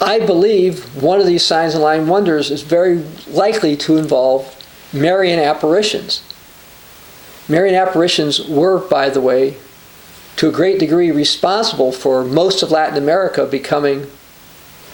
[0.00, 2.98] I believe one of these signs and lying wonders is very
[3.28, 4.55] likely to involve
[4.92, 6.22] Marian apparitions.
[7.48, 9.56] Marian apparitions were, by the way,
[10.36, 14.06] to a great degree responsible for most of Latin America becoming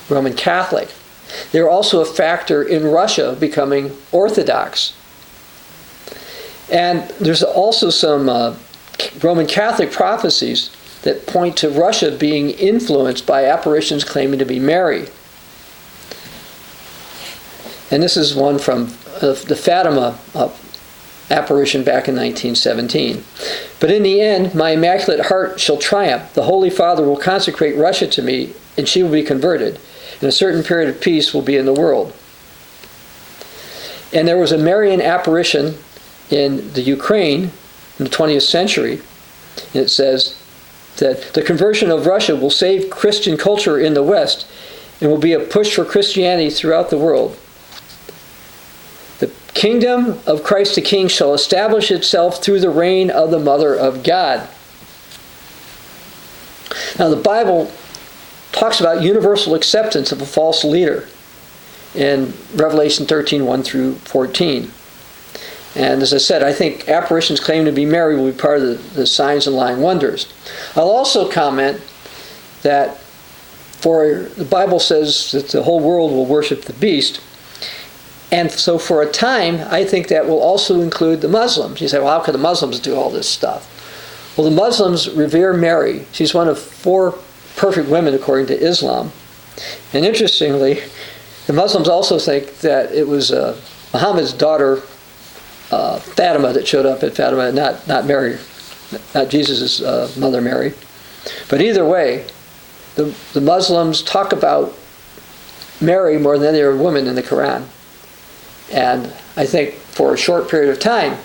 [0.08, 0.90] Roman Catholic.
[1.50, 4.94] They were also a factor in Russia becoming Orthodox.
[6.70, 8.56] And there's also some uh,
[9.22, 10.70] Roman Catholic prophecies
[11.02, 15.08] that point to Russia being influenced by apparitions claiming to be Mary.
[17.92, 18.86] And this is one from
[19.20, 20.50] the Fatima uh,
[21.30, 23.22] apparition back in 1917.
[23.80, 26.32] But in the end, my immaculate heart shall triumph.
[26.32, 29.78] The Holy Father will consecrate Russia to me, and she will be converted,
[30.20, 32.16] and a certain period of peace will be in the world.
[34.14, 35.76] And there was a Marian apparition
[36.30, 37.50] in the Ukraine
[37.98, 39.02] in the 20th century,
[39.74, 40.38] and it says
[40.96, 44.46] that the conversion of Russia will save Christian culture in the West
[45.02, 47.36] and will be a push for Christianity throughout the world
[49.54, 54.02] kingdom of Christ the King shall establish itself through the reign of the Mother of
[54.02, 54.48] God.
[56.98, 57.70] Now, the Bible
[58.52, 61.08] talks about universal acceptance of a false leader
[61.94, 64.70] in Revelation 13 1 through 14.
[65.74, 68.62] And as I said, I think apparitions claiming to be Mary will be part of
[68.62, 70.30] the, the signs and lying wonders.
[70.76, 71.80] I'll also comment
[72.62, 72.98] that
[73.82, 77.20] for the Bible says that the whole world will worship the beast.
[78.32, 81.82] And so for a time, I think that will also include the Muslims.
[81.82, 83.68] You say, well, how could the Muslims do all this stuff?
[84.36, 86.06] Well, the Muslims revere Mary.
[86.12, 87.18] She's one of four
[87.56, 89.12] perfect women according to Islam.
[89.92, 90.80] And interestingly,
[91.46, 93.60] the Muslims also think that it was uh,
[93.92, 94.80] Muhammad's daughter,
[95.70, 98.38] uh, Fatima, that showed up at Fatima, not, not Mary,
[99.14, 100.72] not Jesus' uh, mother Mary.
[101.50, 102.26] But either way,
[102.94, 104.74] the, the Muslims talk about
[105.82, 107.66] Mary more than any other woman in the Quran.
[108.72, 109.06] And
[109.36, 111.18] I think for a short period of time,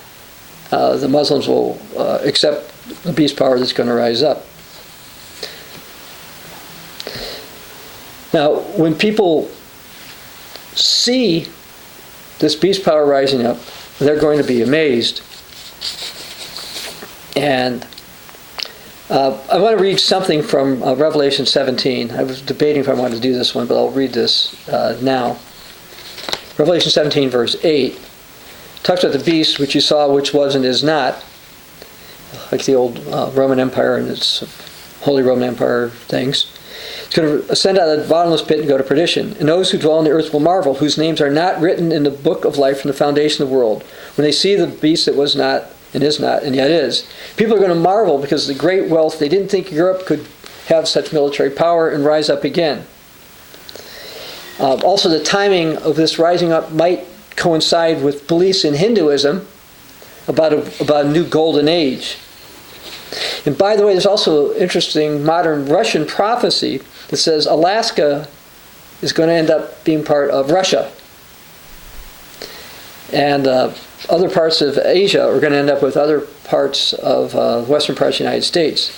[0.72, 2.74] uh, the Muslims will uh, accept
[3.04, 4.46] the beast power that's going to rise up.
[8.34, 9.50] Now, when people
[10.76, 11.48] see
[12.40, 13.58] this beast power rising up,
[14.00, 15.22] they're going to be amazed.
[17.36, 17.88] And
[19.10, 22.12] uh, I want to read something from uh, Revelation 17.
[22.12, 25.00] I was debating if I wanted to do this one, but I'll read this uh,
[25.02, 25.38] now.
[26.58, 28.00] Revelation 17, verse 8,
[28.82, 31.24] talks about the beast which you saw, which was and is not,
[32.52, 34.44] like the old uh, Roman Empire and its
[35.02, 36.52] Holy Roman Empire things.
[37.06, 39.38] It's going to ascend out of the bottomless pit and go to perdition.
[39.38, 42.04] And those who dwell on the earth will marvel, whose names are not written in
[42.04, 43.84] the book of life from the foundation of the world.
[44.16, 47.56] When they see the beast that was not and is not and yet is, people
[47.56, 49.20] are going to marvel because of the great wealth.
[49.20, 50.28] They didn't think Europe could
[50.68, 52.86] have such military power and rise up again.
[54.60, 57.06] Uh, also, the timing of this rising up might
[57.36, 59.48] coincide with beliefs in Hinduism
[60.28, 62.18] about a, about a new golden age.
[63.46, 68.28] And by the way, there's also interesting modern Russian prophecy that says Alaska
[69.02, 70.92] is going to end up being part of Russia.
[73.14, 73.74] And uh,
[74.10, 77.96] other parts of Asia are going to end up with other parts of uh, western
[77.96, 78.92] parts of the United States.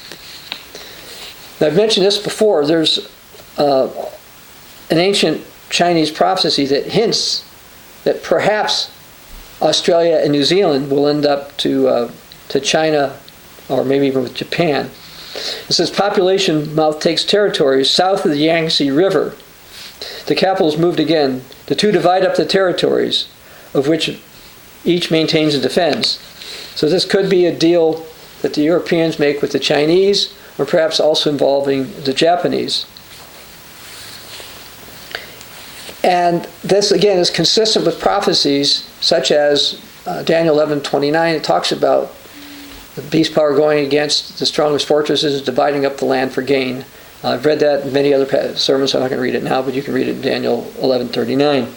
[1.60, 2.66] Now, I've mentioned this before.
[2.66, 3.10] There's
[3.58, 3.90] uh,
[4.90, 7.46] an ancient Chinese prophecy that hints
[8.04, 8.92] that perhaps
[9.62, 12.12] Australia and New Zealand will end up to, uh,
[12.50, 13.18] to China
[13.68, 14.90] or maybe even with Japan.
[15.68, 19.36] It says population mouth takes territories south of the Yangtze River.
[20.26, 21.44] The capitals moved again.
[21.68, 23.28] The two divide up the territories,
[23.74, 24.20] of which
[24.84, 26.18] each maintains and defends.
[26.76, 28.06] So this could be a deal
[28.42, 32.86] that the Europeans make with the Chinese, or perhaps also involving the Japanese.
[36.04, 41.36] And this again is consistent with prophecies such as uh, Daniel 11:29.
[41.36, 42.14] It talks about
[42.96, 46.86] the beast power going against the strongest fortresses, dividing up the land for gain.
[47.24, 48.94] Uh, I've read that in many other sermons.
[48.96, 51.74] I'm not going to read it now, but you can read it in Daniel 11:39.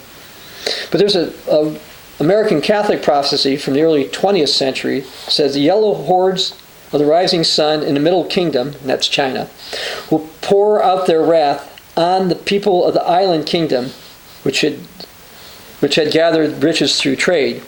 [0.90, 1.76] But there's a, a
[2.20, 6.54] American Catholic prophecy from the early 20th century says the yellow hordes
[6.92, 9.48] of the rising sun in the Middle Kingdom, and that's China,
[10.10, 13.90] will pour out their wrath on the people of the island kingdom
[14.43, 14.74] which had,
[15.80, 17.62] which had gathered riches through trade.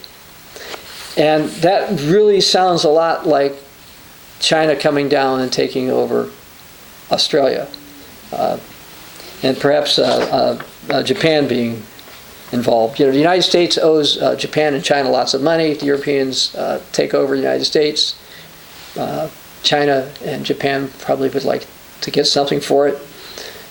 [1.17, 3.55] And that really sounds a lot like
[4.41, 6.31] China coming down and taking over
[7.11, 7.69] Australia.
[8.33, 8.59] Uh,
[9.43, 10.59] and perhaps uh,
[10.91, 11.83] uh, uh Japan being
[12.53, 12.99] involved.
[12.99, 15.75] You know, the United States owes uh, Japan and China lots of money.
[15.75, 18.19] The Europeans uh, take over the United States.
[19.63, 21.67] China and Japan probably would like
[22.03, 22.99] to get something for it.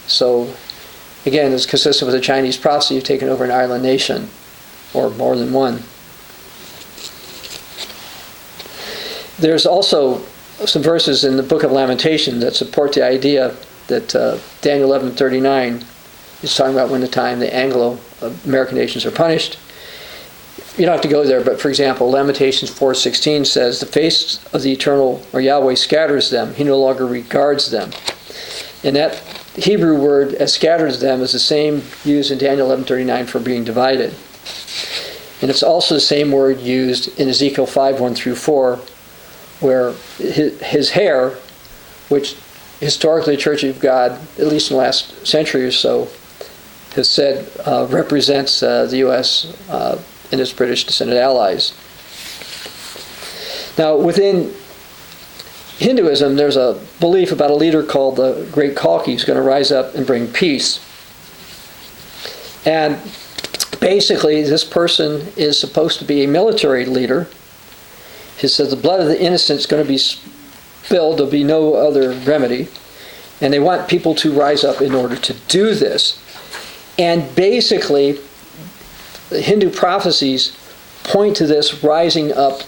[0.08, 0.52] So
[1.26, 4.30] Again, it's consistent with the Chinese prophecy of taking over an island nation,
[4.94, 5.84] or more than one.
[9.40, 10.22] There's also
[10.66, 13.56] some verses in the book of Lamentation that support the idea
[13.88, 15.84] that uh, Daniel 11:39
[16.44, 19.58] is talking about when the time the Anglo-American nations are punished.
[20.78, 24.62] You don't have to go there, but for example, Lamentations 4:16 says, "The face of
[24.62, 27.92] the eternal or Yahweh scatters them; he no longer regards them."
[28.84, 29.22] And that
[29.56, 34.14] Hebrew word as scatters them is the same used in Daniel 11:39 for being divided.
[35.42, 38.80] And it's also the same word used in Ezekiel 5 1 through 4,
[39.60, 41.36] where his, his hair,
[42.10, 42.36] which
[42.80, 46.08] historically the Church of God, at least in the last century or so,
[46.96, 49.54] has said uh, represents uh, the U.S.
[49.70, 50.02] Uh,
[50.32, 51.74] and its British descended allies.
[53.78, 54.54] Now, within
[55.78, 59.72] Hinduism, there's a belief about a leader called the Great Kalki who's going to rise
[59.72, 60.80] up and bring peace.
[62.66, 62.98] And
[63.80, 67.28] basically, this person is supposed to be a military leader.
[68.38, 71.74] He says the blood of the innocent is going to be spilled, there'll be no
[71.76, 72.68] other remedy.
[73.42, 76.20] And they want people to rise up in order to do this.
[76.98, 78.20] And basically,
[79.30, 80.56] the Hindu prophecies
[81.04, 82.62] point to this rising up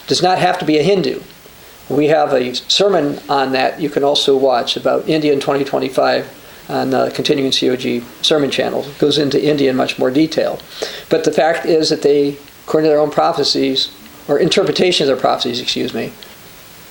[0.07, 1.23] does not have to be a Hindu.
[1.89, 6.91] We have a sermon on that you can also watch about India in 2025 on
[6.91, 8.85] the Continuing COG sermon channel.
[8.85, 10.61] It goes into India in much more detail.
[11.09, 13.91] But the fact is that they, according to their own prophecies,
[14.29, 16.13] or interpretation of their prophecies, excuse me,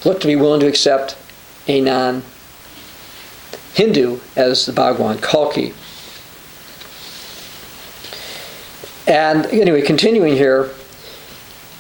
[0.04, 1.18] look to be willing to accept
[1.68, 2.24] a non
[3.74, 5.74] Hindu as the Bhagwan Kalki.
[9.08, 10.70] And anyway, continuing here,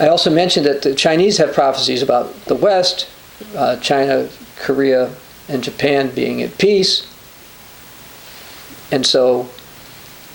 [0.01, 3.07] I also mentioned that the Chinese have prophecies about the West,
[3.55, 5.13] uh, China, Korea,
[5.47, 7.05] and Japan being at peace.
[8.91, 9.43] And so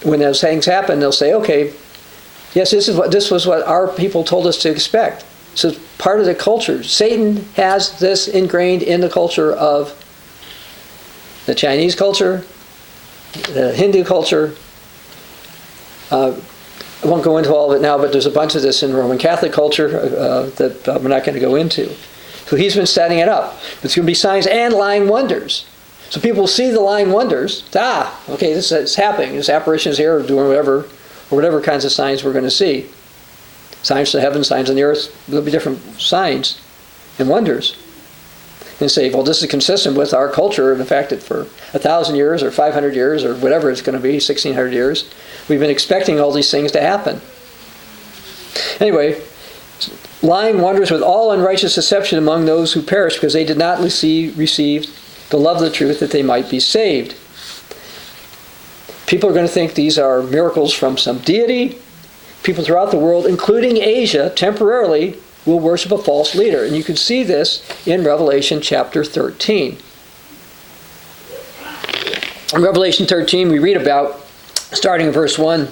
[0.04, 1.72] when those things happen, they'll say, okay,
[2.54, 5.24] yes, this is what this was what our people told us to expect.
[5.56, 6.84] So it's part of the culture.
[6.84, 10.00] Satan has this ingrained in the culture of
[11.46, 12.44] the Chinese culture,
[13.48, 14.54] the Hindu culture.
[16.12, 16.38] Uh,
[17.06, 19.16] Won't go into all of it now, but there's a bunch of this in Roman
[19.16, 21.88] Catholic culture uh, that uh, we're not going to go into.
[22.46, 23.58] So he's been setting it up.
[23.82, 25.66] It's going to be signs and lying wonders.
[26.10, 27.68] So people see the lying wonders.
[27.76, 29.36] Ah, okay, this is happening.
[29.36, 30.78] This apparition is here, or doing whatever,
[31.30, 32.88] or whatever kinds of signs we're going to see.
[33.82, 35.26] Signs to heaven, signs on the earth.
[35.26, 36.60] There'll be different signs
[37.18, 37.76] and wonders.
[38.78, 41.78] And say, well, this is consistent with our culture and the fact that for a
[41.78, 45.10] thousand years, or 500 years, or whatever it's going to be, 1600 years,
[45.48, 47.20] we've been expecting all these things to happen.
[48.78, 49.20] Anyway,
[50.22, 54.36] lying wonders with all unrighteous deception among those who perish because they did not receive,
[54.38, 54.94] receive
[55.30, 57.16] the love of the truth that they might be saved.
[59.06, 61.78] People are going to think these are miracles from some deity.
[62.42, 65.16] People throughout the world, including Asia, temporarily
[65.46, 66.64] will worship a false leader.
[66.64, 69.78] And you can see this in Revelation chapter 13.
[72.54, 74.20] In Revelation 13, we read about,
[74.54, 75.68] starting in verse 1,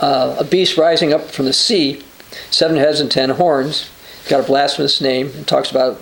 [0.00, 2.02] uh, a beast rising up from the sea,
[2.50, 3.90] seven heads and ten horns.
[4.20, 5.28] It's got a blasphemous name.
[5.28, 6.00] It talks about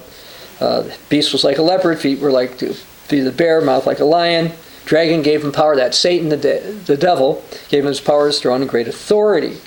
[0.60, 4.00] uh, beast was like a leopard, feet were like feet of the bear, mouth like
[4.00, 4.52] a lion.
[4.84, 5.76] Dragon gave him power.
[5.76, 9.58] That Satan, the, de- the devil, gave him his power, his throne, and great authority.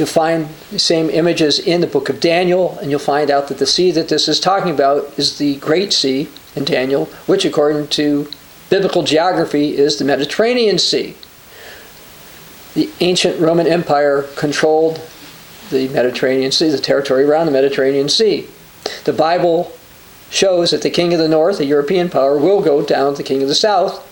[0.00, 3.58] You'll find the same images in the book of Daniel, and you'll find out that
[3.58, 6.26] the sea that this is talking about is the Great Sea
[6.56, 8.26] in Daniel, which, according to
[8.70, 11.14] biblical geography, is the Mediterranean Sea.
[12.72, 15.06] The ancient Roman Empire controlled
[15.68, 18.48] the Mediterranean Sea, the territory around the Mediterranean Sea.
[19.04, 19.70] The Bible
[20.30, 23.22] shows that the king of the north, a European power, will go down to the
[23.22, 24.02] king of the south,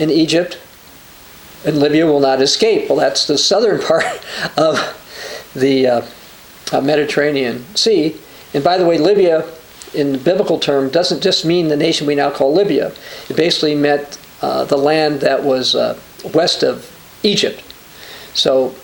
[0.00, 0.58] and Egypt
[1.66, 2.88] and Libya will not escape.
[2.88, 4.06] Well, that's the southern part
[4.56, 4.94] of
[5.58, 6.06] the uh,
[6.72, 8.16] uh, Mediterranean Sea.
[8.54, 9.46] And by the way, Libya,
[9.94, 12.92] in the biblical term, doesn't just mean the nation we now call Libya.
[13.28, 15.98] It basically meant uh, the land that was uh,
[16.34, 16.90] west of
[17.22, 17.62] Egypt.
[18.34, 18.74] So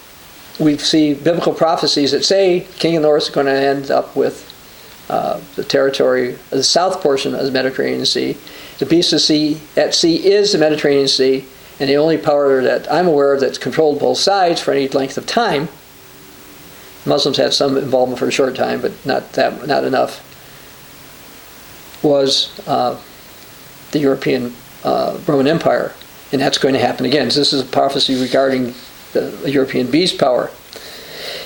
[0.58, 4.14] we see biblical prophecies that say King of the North is going to end up
[4.16, 4.50] with
[5.08, 8.36] uh, the territory, the south portion of the Mediterranean Sea.
[8.78, 11.44] The beast of sea at sea is the Mediterranean Sea,
[11.78, 15.18] and the only power that I'm aware of that's controlled both sides for any length
[15.18, 15.68] of time.
[17.06, 20.22] Muslims had some involvement for a short time, but not that, not enough.
[22.02, 23.00] Was uh,
[23.92, 25.94] the European uh, Roman Empire,
[26.32, 27.30] and that's going to happen again.
[27.30, 28.74] So this is a prophecy regarding
[29.12, 30.50] the European beast power.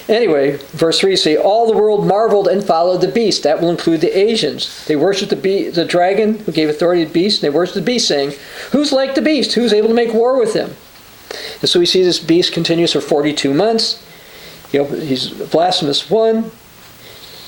[0.09, 3.43] Anyway, verse 3 say, All the world marveled and followed the beast.
[3.43, 4.87] That will include the Asians.
[4.87, 7.75] They worshiped the, be- the dragon who gave authority to the beast, and they worshiped
[7.75, 8.33] the beast, saying,
[8.73, 9.53] Who's like the beast?
[9.53, 10.75] Who's able to make war with him?
[11.61, 14.03] And so we see this beast continues for 42 months.
[14.71, 16.51] He's blasphemous one.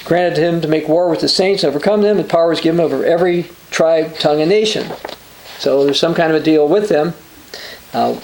[0.04, 3.04] Granted him to make war with the saints overcome them, and power is given over
[3.04, 4.90] every tribe, tongue, and nation.
[5.58, 7.12] So there's some kind of a deal with them.
[7.92, 8.18] Uh,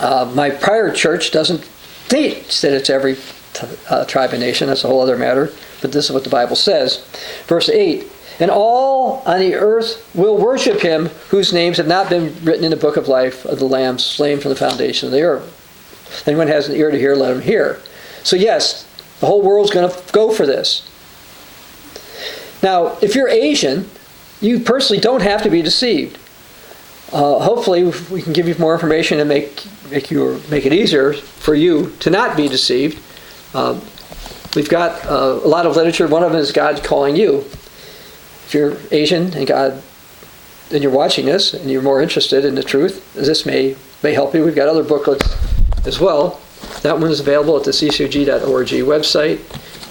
[0.00, 1.66] Uh, my prior church doesn't
[2.08, 3.14] teach that it's every
[3.54, 4.66] t- uh, tribe and nation.
[4.68, 5.50] That's a whole other matter.
[5.80, 6.98] But this is what the Bible says.
[7.46, 8.04] Verse 8
[8.40, 12.70] And all on the earth will worship him whose names have not been written in
[12.70, 15.55] the book of life of the Lamb slain from the foundation of the earth.
[16.26, 17.80] Anyone has an ear to hear, let him hear.
[18.22, 18.86] So, yes,
[19.20, 20.88] the whole world's going to go for this.
[22.62, 23.88] Now, if you're Asian,
[24.40, 26.18] you personally don't have to be deceived.
[27.12, 31.12] Uh, hopefully, we can give you more information and make make you make it easier
[31.12, 33.00] for you to not be deceived.
[33.54, 33.80] Um,
[34.56, 36.08] we've got uh, a lot of literature.
[36.08, 37.38] One of them is God calling you.
[38.46, 39.82] If you're Asian and God,
[40.72, 44.34] and you're watching this and you're more interested in the truth, this may may help
[44.34, 44.44] you.
[44.44, 45.55] We've got other booklets
[45.86, 46.40] as well.
[46.82, 49.38] That one is available at the ccg.org website.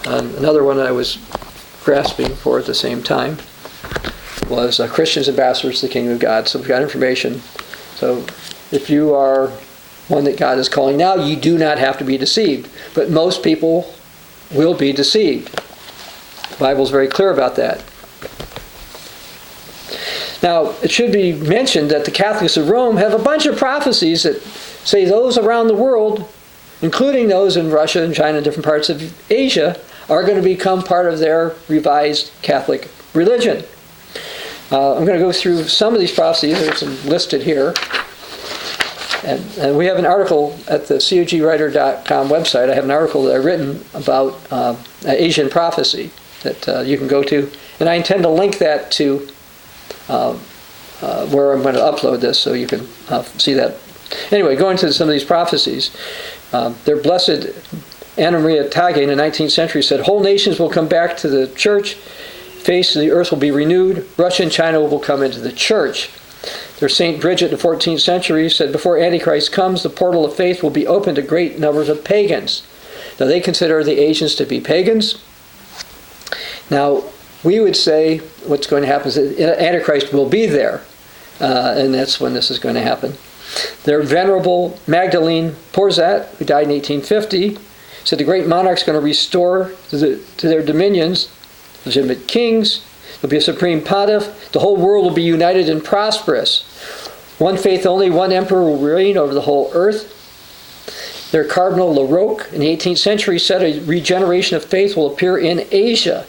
[0.08, 1.18] Um, another one I was
[1.84, 3.38] grasping for at the same time
[4.50, 6.48] was uh, Christians Ambassadors to the Kingdom of God.
[6.48, 7.39] So we've got information.
[7.96, 8.26] So
[8.72, 9.48] if you are
[10.08, 12.70] one that God is calling now, you do not have to be deceived.
[12.93, 13.93] But most people
[14.52, 15.50] will be deceived.
[16.50, 17.84] The Bible is very clear about that.
[20.43, 24.24] Now, it should be mentioned that the Catholics of Rome have a bunch of prophecies
[24.24, 24.43] that
[24.86, 26.32] say those around the world,
[26.82, 29.80] including those in Russia and China and different parts of Asia,
[30.10, 33.66] are going to become part of their revised Catholic religion.
[34.72, 36.60] Uh, I'm going to go through some of these prophecies.
[36.60, 37.74] There's some listed here.
[39.24, 42.70] And, and, we have an article at the cogwriter.com website.
[42.70, 44.76] I have an article that I've written about uh,
[45.06, 46.12] Asian prophecy
[46.44, 47.52] that uh, you can go to.
[47.80, 49.28] And I intend to link that to
[50.10, 50.38] uh,
[51.02, 53.78] uh where I'm going to upload this so you can uh, see that.
[54.32, 55.95] Anyway, going to some of these prophecies.
[56.53, 57.49] Uh, their blessed
[58.18, 61.47] Anna Maria Taigi in the 19th century said, Whole nations will come back to the
[61.56, 61.97] church
[62.66, 64.08] face of the earth will be renewed.
[64.18, 66.10] Russia and China will come into the church.
[66.80, 67.22] There's St.
[67.22, 70.88] Bridget in the 14th century said, Before Antichrist comes, the portal of faith will be
[70.88, 72.66] open to great numbers of pagans.
[73.20, 75.24] Now, they consider the Asians to be pagans.
[76.72, 77.03] Now,
[77.43, 80.82] we would say what's going to happen is that Antichrist will be there,
[81.39, 83.14] uh, and that's when this is going to happen.
[83.84, 87.58] Their venerable Magdalene Porzat, who died in 1850,
[88.04, 91.30] said the great monarch's going to restore to, the, to their dominions
[91.86, 92.84] legitimate kings.
[93.22, 94.52] There'll be a supreme pontiff.
[94.52, 96.64] The whole world will be united and prosperous.
[97.38, 100.12] One faith only, one emperor will reign over the whole earth.
[101.32, 105.68] Their Cardinal Larocque in the 18th century said a regeneration of faith will appear in
[105.72, 106.26] Asia.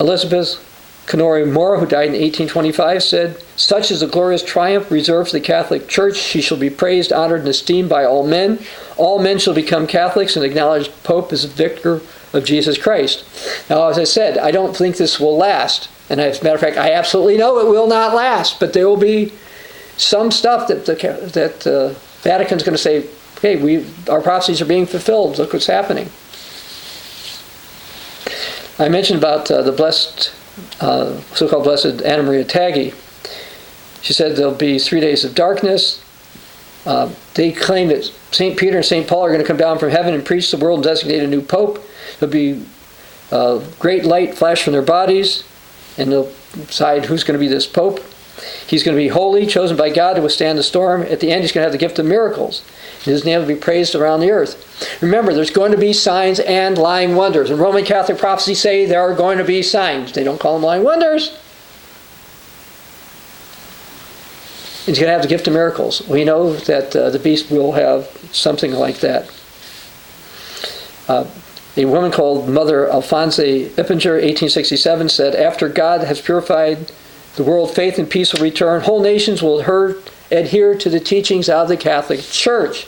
[0.00, 0.64] Elizabeth
[1.08, 5.40] Canori Mora, who died in 1825, said, Such is the glorious triumph reserved for the
[5.40, 6.16] Catholic Church.
[6.16, 8.58] She shall be praised, honored, and esteemed by all men.
[8.98, 12.02] All men shall become Catholics and acknowledge Pope as victor
[12.34, 13.24] of Jesus Christ.
[13.70, 15.88] Now, as I said, I don't think this will last.
[16.10, 18.60] And as a matter of fact, I absolutely know it will not last.
[18.60, 19.32] But there will be
[19.96, 20.94] some stuff that the
[21.32, 23.06] that uh, Vatican's going to say,
[23.40, 25.38] "Hey, we our prophecies are being fulfilled.
[25.38, 26.10] Look what's happening."
[28.78, 30.32] I mentioned about uh, the blessed,
[30.80, 32.94] uh, so-called blessed Anna Maria Taigi.
[34.02, 36.02] She said there'll be three days of darkness.
[36.86, 38.58] Uh, they claim that St.
[38.58, 39.06] Peter and St.
[39.06, 41.26] Paul are going to come down from heaven and preach the world and designate a
[41.26, 41.82] new pope.
[42.18, 42.64] There'll be
[43.30, 45.44] uh, great light flash from their bodies,
[45.98, 48.00] and they'll decide who's going to be this pope.
[48.66, 51.02] He's going to be holy, chosen by God to withstand the storm.
[51.02, 52.62] At the end, he's going to have the gift of miracles.
[53.02, 55.00] His name will be praised around the earth.
[55.00, 57.50] Remember, there's going to be signs and lying wonders.
[57.50, 60.12] And Roman Catholic prophecies say there are going to be signs.
[60.12, 61.30] They don't call them lying wonders.
[64.84, 66.06] He's going to have the gift of miracles.
[66.08, 69.30] We know that uh, the beast will have something like that.
[71.08, 71.26] Uh,
[71.76, 76.90] a woman called Mother Alphonse Eppinger, 1867, said, After God has purified
[77.38, 78.82] the world, faith and peace will return.
[78.82, 82.86] Whole nations will adhere to the teachings of the Catholic Church.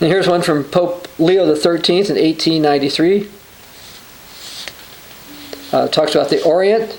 [0.00, 3.28] And here's one from Pope Leo XIII in 1893.
[5.72, 6.96] Uh, talks about the Orient.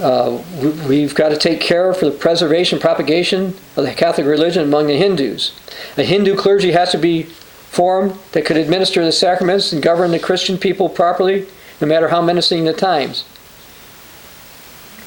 [0.00, 0.42] Uh,
[0.86, 4.96] we've got to take care for the preservation propagation of the Catholic religion among the
[4.96, 5.58] Hindus.
[5.96, 10.18] A Hindu clergy has to be formed that could administer the sacraments and govern the
[10.18, 11.46] Christian people properly,
[11.80, 13.24] no matter how menacing the times.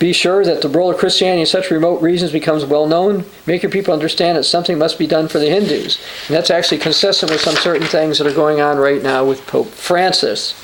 [0.02, 3.24] Be sure that the role of Christianity in such remote regions becomes well known.
[3.46, 6.00] Make your people understand that something must be done for the Hindus.
[6.28, 9.46] And that's actually consistent with some certain things that are going on right now with
[9.46, 10.56] Pope Francis.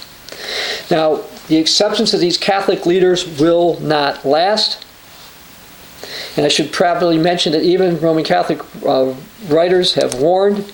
[0.89, 4.83] Now, the acceptance of these Catholic leaders will not last.
[6.35, 9.13] And I should probably mention that even Roman Catholic uh,
[9.49, 10.71] writers have warned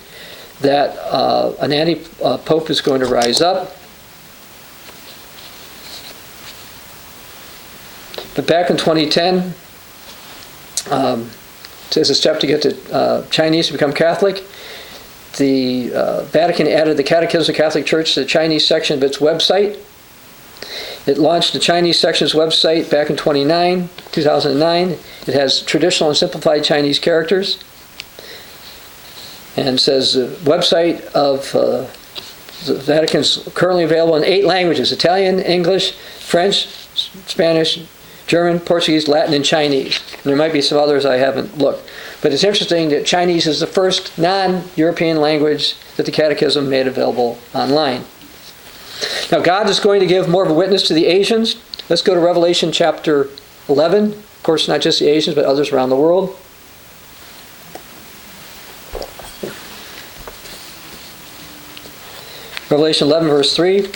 [0.62, 3.76] that uh, an anti pope is going to rise up.
[8.34, 9.54] But back in 2010,
[10.90, 11.30] um,
[11.96, 14.42] as a step to get the uh, Chinese to become Catholic.
[15.36, 19.02] The uh, Vatican added the Catechism of the Catholic Church to the Chinese section of
[19.02, 19.78] its website.
[21.06, 24.90] It launched the Chinese section's website back in 29, 2009.
[25.26, 27.62] It has traditional and simplified Chinese characters.
[29.56, 31.86] And says the website of uh,
[32.66, 36.66] the Vatican is currently available in eight languages Italian, English, French,
[37.26, 37.84] Spanish,
[38.26, 40.00] German, Portuguese, Latin, and Chinese.
[40.12, 41.88] And there might be some others I haven't looked.
[42.22, 46.86] But it's interesting that Chinese is the first non European language that the Catechism made
[46.86, 48.04] available online.
[49.30, 51.56] Now, God is going to give more of a witness to the Asians.
[51.88, 53.28] Let's go to Revelation chapter
[53.68, 54.12] 11.
[54.12, 56.36] Of course, not just the Asians, but others around the world.
[62.70, 63.90] Revelation 11, verse 3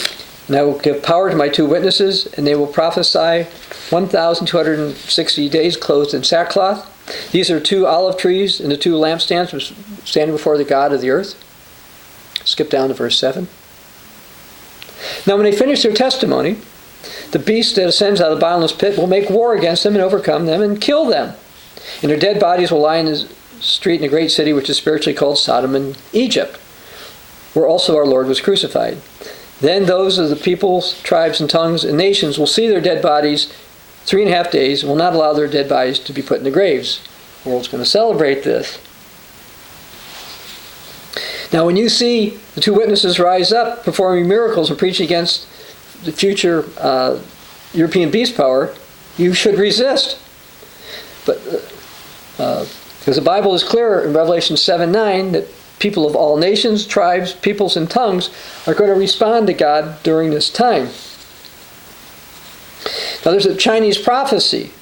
[0.49, 3.44] And I will give power to my two witnesses, and they will prophesy
[3.90, 7.30] 1,260 days clothed in sackcloth.
[7.32, 11.11] These are two olive trees and the two lampstands standing before the God of the
[11.11, 11.44] earth.
[12.44, 13.49] Skip down to verse 7.
[15.26, 16.59] Now, when they finish their testimony,
[17.30, 20.03] the beast that ascends out of the bottomless pit will make war against them and
[20.03, 21.34] overcome them and kill them.
[22.03, 23.28] And their dead bodies will lie in the
[23.61, 26.57] street in a great city which is spiritually called Sodom and Egypt,
[27.55, 28.99] where also our Lord was crucified.
[29.61, 33.53] Then those of the peoples, tribes, and tongues and nations will see their dead bodies
[34.05, 36.39] three and a half days and will not allow their dead bodies to be put
[36.39, 37.01] in the graves.
[37.43, 38.79] The world's going to celebrate this.
[41.53, 45.47] Now, when you see the two witnesses rise up performing miracles and preaching against
[46.05, 47.21] the future uh,
[47.73, 48.75] European beast power,
[49.17, 50.19] you should resist.
[51.27, 51.39] But
[52.39, 52.67] uh,
[53.01, 55.47] because the Bible is clear in Revelation 7 9 that
[55.79, 58.31] people of all nations, tribes, peoples, and tongues
[58.66, 60.89] are going to respond to God during this time.
[63.24, 64.72] Now, there's a Chinese prophecy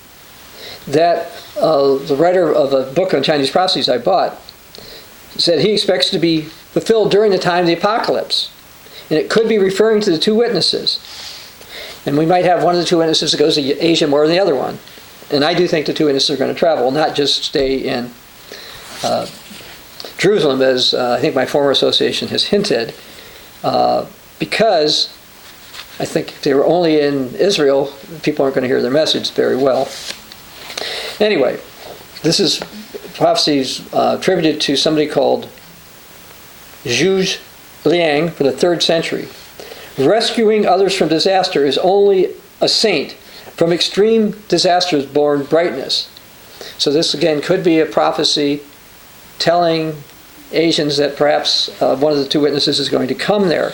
[0.87, 4.41] that uh, the writer of a book on Chinese prophecies I bought
[5.37, 8.53] said he expects to be fulfilled during the time of the apocalypse.
[9.11, 11.01] And it could be referring to the two witnesses.
[12.05, 14.37] And we might have one of the two witnesses that goes to Asia more than
[14.37, 14.79] the other one.
[15.31, 18.11] And I do think the two witnesses are going to travel, not just stay in
[19.03, 19.27] uh,
[20.19, 22.95] Jerusalem, as uh, I think my former association has hinted,
[23.63, 24.07] uh,
[24.39, 25.09] because
[25.99, 27.93] I think if they were only in Israel,
[28.23, 29.89] people aren't going to hear their message very well.
[31.21, 31.59] Anyway,
[32.23, 32.61] this is
[33.15, 35.49] prophecies uh, attributed to somebody called
[36.85, 37.41] Zhuge
[37.85, 39.29] Liang from the third century.
[39.99, 43.13] Rescuing others from disaster is only a saint.
[43.57, 46.11] From extreme disasters born brightness.
[46.77, 48.61] So, this again could be a prophecy
[49.39, 49.95] telling
[50.53, 53.69] Asians that perhaps uh, one of the two witnesses is going to come there.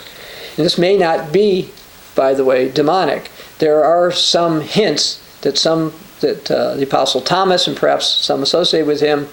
[0.57, 1.71] And this may not be,
[2.15, 3.31] by the way, demonic.
[3.59, 8.87] There are some hints that some that uh, the Apostle Thomas and perhaps some associated
[8.87, 9.29] with him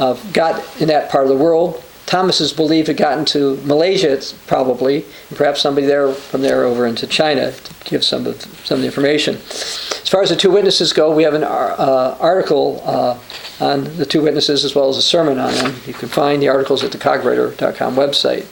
[0.00, 1.82] uh, got in that part of the world.
[2.06, 6.64] Thomas is believed to have gotten to Malaysia, probably, and perhaps somebody there from there
[6.64, 9.34] over into China to give some of some of the information.
[9.34, 13.18] As far as the two witnesses go, we have an uh, article uh,
[13.60, 15.74] on the two witnesses as well as a sermon on them.
[15.86, 18.46] You can find the articles at the cogwriter.com website.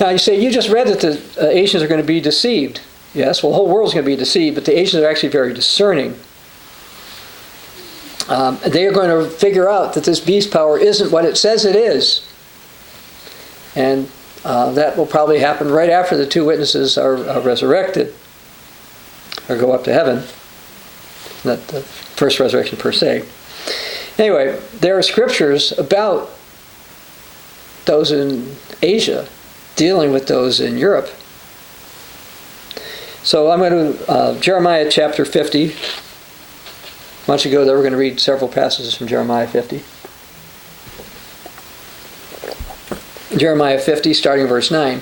[0.00, 2.80] Now you say you just read that the uh, Asians are going to be deceived.
[3.14, 5.30] Yes, well, the whole world is going to be deceived, but the Asians are actually
[5.30, 6.16] very discerning.
[8.28, 11.64] Um, they are going to figure out that this beast power isn't what it says
[11.64, 12.30] it is.
[13.74, 14.10] And
[14.44, 18.14] uh, that will probably happen right after the two witnesses are, resurrected
[19.48, 20.24] or go up to heaven.
[21.44, 21.80] Not the
[22.18, 23.24] first resurrection per se.
[24.18, 26.30] Anyway, there are scriptures about
[27.84, 29.28] those in Asia
[29.76, 31.08] dealing with those in Europe.
[33.22, 35.68] So I'm going to uh, Jeremiah chapter 50.
[35.68, 35.74] Why
[37.26, 37.76] don't you go there?
[37.76, 39.82] We're going to read several passages from Jeremiah 50.
[43.38, 45.00] Jeremiah 50, starting verse 9.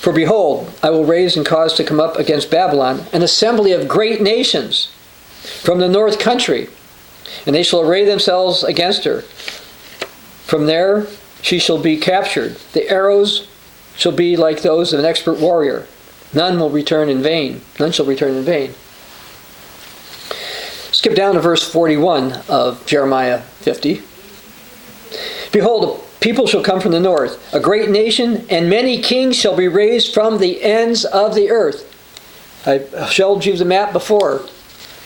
[0.00, 3.86] For behold, I will raise and cause to come up against Babylon an assembly of
[3.86, 4.88] great nations
[5.62, 6.68] from the north country,
[7.46, 9.22] and they shall array themselves against her.
[10.46, 11.06] From there
[11.42, 12.56] she shall be captured.
[12.72, 13.48] The arrows
[13.96, 15.86] shall be like those of an expert warrior.
[16.32, 17.60] None will return in vain.
[17.78, 18.74] None shall return in vain.
[20.92, 24.02] Skip down to verse 41 of Jeremiah 50.
[25.52, 29.68] Behold, people shall come from the north, a great nation, and many kings shall be
[29.68, 31.86] raised from the ends of the earth.
[32.66, 34.42] I showed you the map before.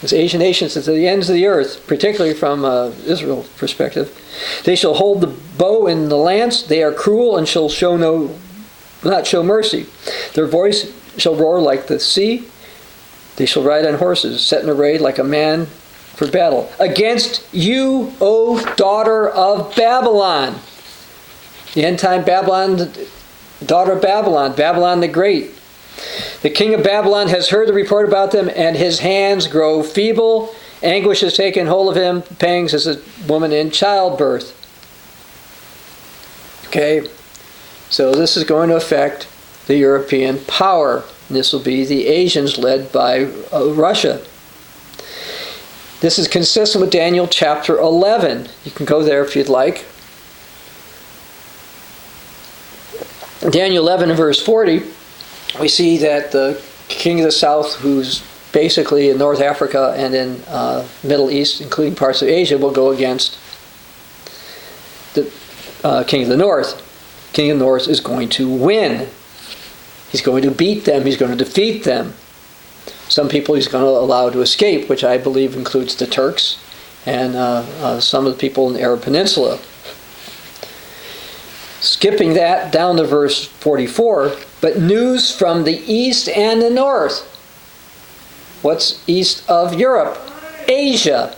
[0.05, 4.13] As Asian nations to the ends of the earth, particularly from uh, Israel perspective.
[4.65, 6.63] They shall hold the bow and the lance.
[6.63, 8.39] They are cruel and shall show no,
[9.03, 9.87] not show mercy.
[10.35, 12.47] Their voice shall roar like the sea.
[13.37, 15.67] They shall ride on horses, set in array like a man
[16.17, 16.71] for battle.
[16.79, 20.57] Against you, O daughter of Babylon.
[21.73, 22.93] The end time Babylon,
[23.65, 25.53] daughter of Babylon, Babylon the Great.
[26.43, 30.55] The king of Babylon has heard the report about them, and his hands grow feeble.
[30.83, 34.61] Anguish has taken hold of him, pangs as a woman in childbirth.
[36.67, 37.09] Okay,
[37.89, 39.29] so this is going to affect
[39.67, 41.05] the European power.
[41.31, 44.23] This will be the Asians led by uh, Russia.
[46.01, 48.49] This is consistent with Daniel chapter 11.
[48.65, 49.87] You can go there if you'd like.
[53.51, 54.83] Daniel 11 and verse 40,
[55.61, 60.41] we see that the king of the south, who's basically in North Africa and in
[60.49, 63.39] uh, Middle East, including parts of Asia, will go against
[65.15, 65.33] the
[65.83, 66.81] uh, king of the north.
[67.33, 69.09] King of the north is going to win.
[70.11, 71.05] He's going to beat them.
[71.05, 72.15] He's going to defeat them.
[73.09, 76.59] Some people he's going to allow to escape, which I believe includes the Turks
[77.07, 79.59] and uh, uh, some of the people in the Arab Peninsula.
[81.81, 87.21] Skipping that down to verse 44, but news from the east and the north.
[88.63, 90.17] What's east of Europe?
[90.67, 91.37] Asia.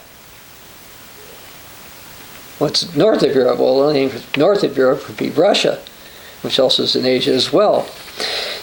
[2.60, 3.58] What's north of Europe?
[3.58, 5.82] Well, only north of Europe would be Russia,
[6.42, 7.88] which also is in Asia as well.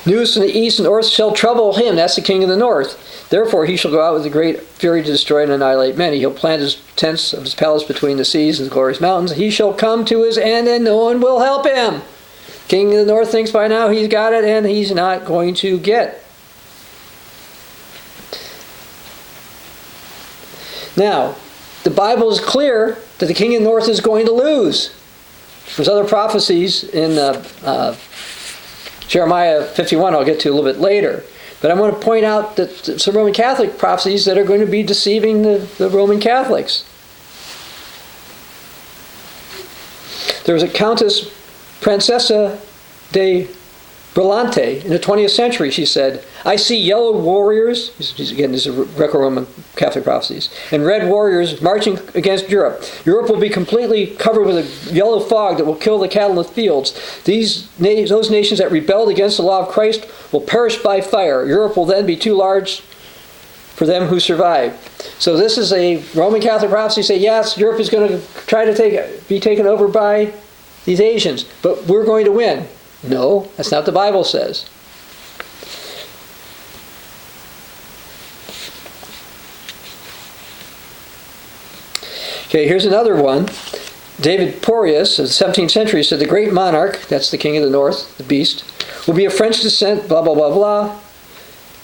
[0.05, 1.97] News from the east and north shall trouble him.
[1.97, 3.27] That's the king of the north.
[3.29, 6.19] Therefore, he shall go out with a great fury to destroy and annihilate many.
[6.19, 9.33] He'll plant his tents of his palace between the seas and the glorious mountains.
[9.33, 12.01] He shall come to his end, and no one will help him.
[12.67, 15.79] King of the north thinks by now he's got it, and he's not going to
[15.79, 16.23] get.
[20.95, 21.35] Now,
[21.83, 24.95] the Bible is clear that the king of the north is going to lose.
[25.75, 27.95] There's other prophecies in uh, uh,
[29.07, 31.23] Jeremiah 51 I'll get to a little bit later.
[31.61, 34.67] But I want to point out that some Roman Catholic prophecies that are going to
[34.67, 36.83] be deceiving the, the Roman Catholics.
[40.45, 41.31] There was a Countess
[41.83, 42.59] Francesca
[43.11, 43.47] de
[44.13, 49.19] Billiante in the 20th century, she said, I see yellow warriors, again, these are Greco
[49.19, 52.83] Roman Catholic prophecies, and red warriors marching against Europe.
[53.05, 56.35] Europe will be completely covered with a yellow fog that will kill the cattle in
[56.37, 57.21] the fields.
[57.23, 61.45] These, those nations that rebelled against the law of Christ will perish by fire.
[61.45, 64.73] Europe will then be too large for them who survive.
[65.17, 68.75] So this is a Roman Catholic prophecy say, yes, Europe is going to try to
[68.75, 70.33] take, be taken over by
[70.85, 72.67] these Asians, but we're going to win.
[73.03, 74.69] No, that's not the Bible says.
[82.47, 83.47] Okay, here's another one.
[84.21, 87.69] David Poreaus of the 17th century said the great monarch, that's the king of the
[87.69, 88.63] north, the beast,
[89.07, 90.99] will be of French descent, blah, blah, blah, blah.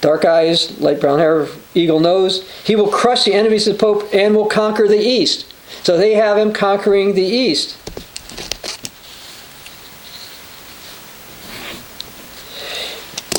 [0.00, 2.48] Dark eyes, light brown hair, eagle nose.
[2.64, 5.52] He will crush the enemies of the Pope and will conquer the east.
[5.82, 7.76] So they have him conquering the east.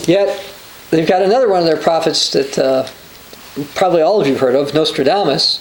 [0.08, 0.44] Yet,
[0.90, 2.88] they've got another one of their prophets that uh,
[3.76, 5.60] probably all of you have heard of, Nostradamus.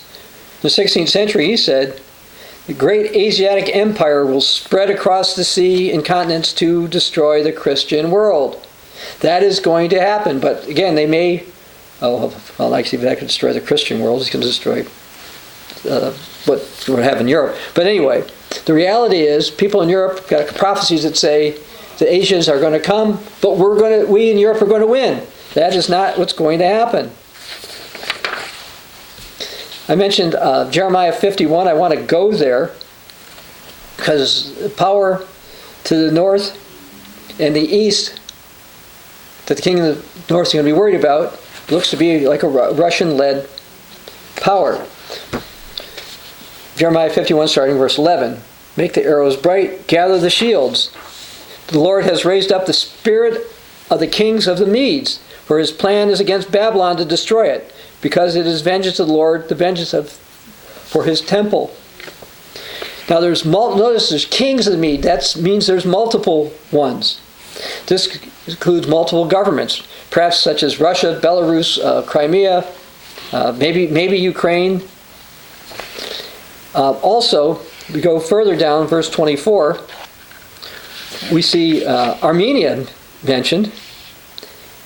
[0.57, 2.01] In the 16th century, he said,
[2.67, 8.11] the great Asiatic empire will spread across the sea and continents to destroy the Christian
[8.11, 8.65] world.
[9.21, 11.47] That is going to happen, but again, they may.
[12.03, 14.87] Oh, well, actually, if that could destroy the Christian world, it's going to destroy
[15.89, 16.13] uh,
[16.45, 17.57] what would have in Europe.
[17.75, 18.25] But anyway,
[18.67, 21.59] the reality is, people in Europe got prophecies that say
[22.01, 24.81] the Asians are going to come, but we're going to, we in Europe are going
[24.81, 25.25] to win.
[25.55, 27.11] That is not what's going to happen.
[29.87, 31.69] I mentioned uh, Jeremiah 51.
[31.69, 32.73] I want to go there
[33.97, 35.27] because power
[35.85, 36.57] to the north
[37.39, 38.19] and the east
[39.47, 41.39] that the king of the north is going to be worried about
[41.71, 43.47] looks to be like a Russian led
[44.37, 44.87] power.
[46.77, 48.41] Jeremiah 51, starting verse 11.
[48.77, 50.97] Make the arrows bright, gather the shields.
[51.71, 53.47] The Lord has raised up the spirit
[53.91, 57.73] of the kings of the Medes, for his plan is against Babylon to destroy it,
[58.01, 61.73] because it is vengeance of the Lord, the vengeance of for his temple.
[63.09, 65.05] Now there's notice there's kings of the Medes.
[65.05, 67.21] That means there's multiple ones.
[67.87, 68.19] This
[68.49, 72.67] includes multiple governments, perhaps such as Russia, Belarus, uh, Crimea,
[73.33, 74.83] uh, maybe maybe Ukraine.
[76.75, 77.61] Uh, also,
[77.93, 79.81] we go further down, verse 24
[81.33, 82.87] we see uh, Armenia
[83.23, 83.73] mentioned.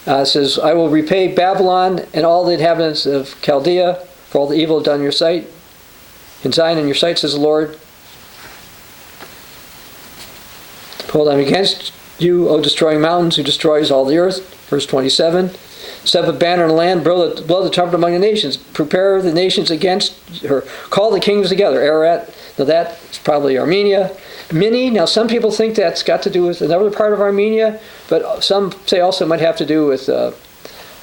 [0.06, 4.56] Uh, says, I will repay Babylon and all the inhabitants of Chaldea for all the
[4.56, 5.48] evil done in your sight.
[6.42, 7.78] In Zion in your sight, says the Lord.
[11.06, 14.44] Behold, I'm against you, O destroying mountains, who destroys all the earth.
[14.68, 15.50] Verse 27.
[16.04, 18.58] Set up a banner in the land, blow the, blow the trumpet among the nations.
[18.58, 20.12] Prepare the nations against
[20.42, 20.62] her.
[20.90, 21.80] Call the kings together.
[21.80, 24.14] Ararat, now that's probably Armenia.
[24.54, 28.42] Minni, now some people think that's got to do with another part of Armenia, but
[28.42, 30.30] some say also might have to do with uh,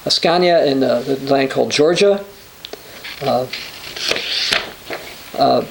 [0.04, 2.24] Ascania in uh, the land called Georgia.
[3.20, 3.46] Uh,
[5.38, 5.64] uh,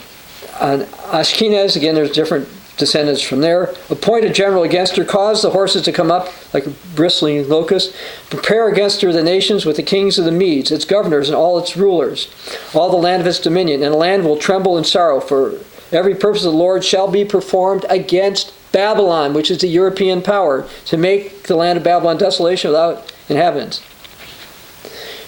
[0.60, 3.74] on Ashkenaz, again, there's different descendants from there.
[3.90, 6.66] Appoint a general against her, cause the horses to come up like
[6.96, 7.96] bristling locust.
[8.30, 11.58] Prepare against her the nations with the kings of the Medes, its governors and all
[11.58, 12.30] its rulers,
[12.76, 13.82] all the land of its dominion.
[13.82, 15.60] And the land will tremble in sorrow, for
[15.92, 20.68] every purpose of the Lord shall be performed against Babylon, which is the European power,
[20.86, 23.82] to make the land of Babylon desolation without inhabitants.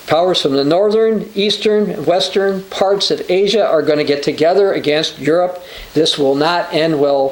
[0.07, 4.74] Powers from the northern, eastern, and western parts of Asia are going to get together
[4.74, 5.64] against Europe.
[5.93, 7.30] This will not end well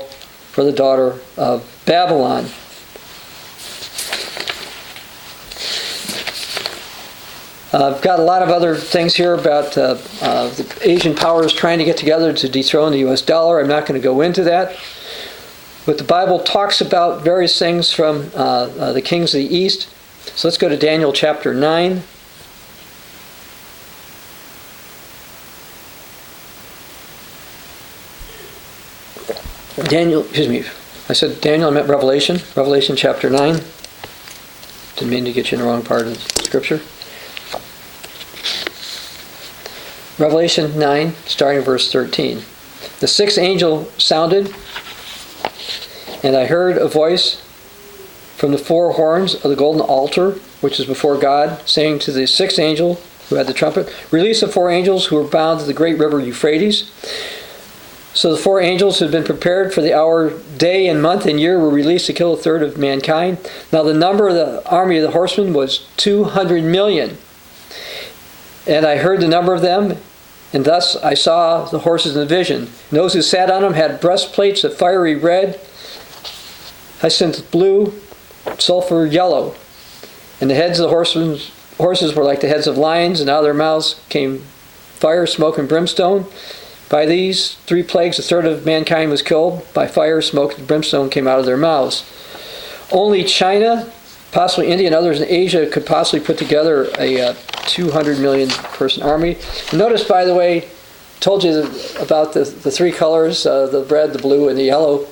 [0.52, 2.46] for the daughter of Babylon.
[7.74, 11.54] Uh, I've got a lot of other things here about uh, uh, the Asian powers
[11.54, 13.62] trying to get together to dethrone the US dollar.
[13.62, 14.78] I'm not going to go into that.
[15.86, 19.90] But the Bible talks about various things from uh, uh, the kings of the East.
[20.36, 22.04] So let's go to Daniel chapter 9.
[29.86, 30.64] Daniel, excuse me,
[31.10, 33.62] I said Daniel, I meant Revelation, Revelation chapter 9.
[34.96, 36.82] Didn't mean to get you in the wrong part of scripture.
[40.20, 42.42] Revelation 9, starting verse 13.
[43.00, 44.54] The sixth angel sounded,
[46.24, 47.42] and I heard a voice
[48.36, 50.32] from the four horns of the golden altar,
[50.62, 53.00] which is before God, saying to the sixth angel
[53.30, 56.20] who had the trumpet, Release the four angels who were bound to the great river
[56.20, 56.92] Euphrates.
[58.14, 61.40] So the four angels who had been prepared for the hour, day, and month, and
[61.40, 63.38] year were released to kill a third of mankind.
[63.72, 67.18] Now the number of the army of the horsemen was 200 million.
[68.68, 69.98] And I heard the number of them,
[70.54, 72.64] and thus I saw the horses in the vision.
[72.64, 75.60] And those who sat on them had breastplates of fiery red,
[77.00, 77.94] hyacinth blue,
[78.58, 79.56] sulfur yellow.
[80.40, 81.40] And the heads of the horsemen,
[81.78, 85.58] horses were like the heads of lions, and out of their mouths came fire, smoke,
[85.58, 86.26] and brimstone.
[86.90, 89.66] By these three plagues, a third of mankind was killed.
[89.74, 92.04] By fire, smoke, and brimstone came out of their mouths.
[92.92, 93.92] Only China,
[94.32, 97.34] possibly India, and others in Asia could possibly put together a uh,
[97.68, 99.38] 200 million person army.
[99.74, 100.70] Notice, by the way,
[101.20, 101.60] told you
[102.00, 105.08] about the, the three colors uh, the red, the blue, and the yellow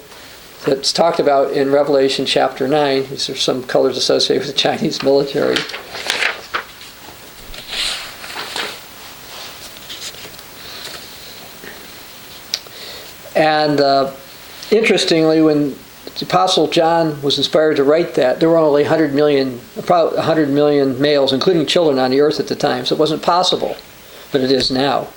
[0.66, 3.10] that's talked about in Revelation chapter 9.
[3.10, 5.56] These are some colors associated with the Chinese military.
[13.36, 14.14] And uh,
[14.70, 15.78] interestingly, when
[16.20, 20.50] the Apostle John was inspired to write that, there were only 100 million, about 100
[20.50, 23.78] million males, including children, on the earth at the time, so it wasn't possible,
[24.34, 25.08] but it is now.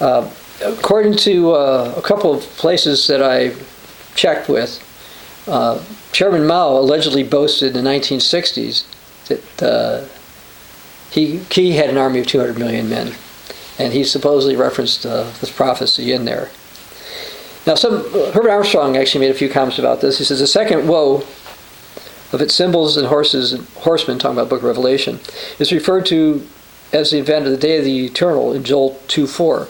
[0.00, 0.28] Uh,
[0.64, 3.54] according to uh, a couple of places that I
[4.14, 4.82] checked with,
[5.48, 8.84] uh, Chairman Mao allegedly boasted in the 1960s
[9.28, 10.04] that uh,
[11.10, 13.12] he, he had an army of 200 million men,
[13.82, 16.50] and he supposedly referenced uh, this prophecy in there.
[17.66, 20.18] Now, some Herbert Armstrong actually made a few comments about this.
[20.18, 21.24] He says the second woe
[22.32, 25.20] of its symbols and horses and horsemen, talking about Book of Revelation,
[25.58, 26.46] is referred to
[26.92, 29.66] as the event of the day of the eternal in Joel 2:4.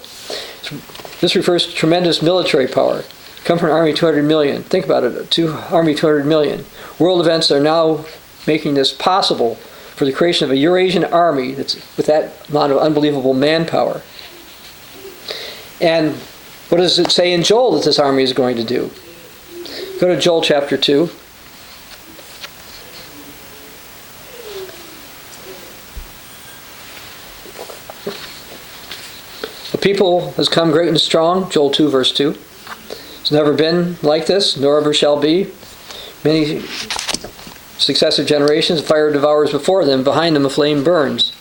[1.20, 3.04] This refers to tremendous military power.
[3.44, 4.62] Come from an army 200 million.
[4.62, 6.64] Think about it, two army 200 million.
[6.98, 8.04] World events are now
[8.46, 9.58] making this possible
[9.94, 14.02] for the creation of a Eurasian army that's with that amount of unbelievable manpower.
[15.80, 16.14] And
[16.68, 18.90] what does it say in Joel that this army is going to do?
[20.00, 21.10] Go to Joel chapter 2.
[29.72, 32.30] The people has come great and strong, Joel 2, verse 2.
[33.20, 35.50] It's never been like this, nor ever shall be.
[36.24, 36.62] Many
[37.82, 41.32] successive generations, fire devours before them, behind them a flame burns.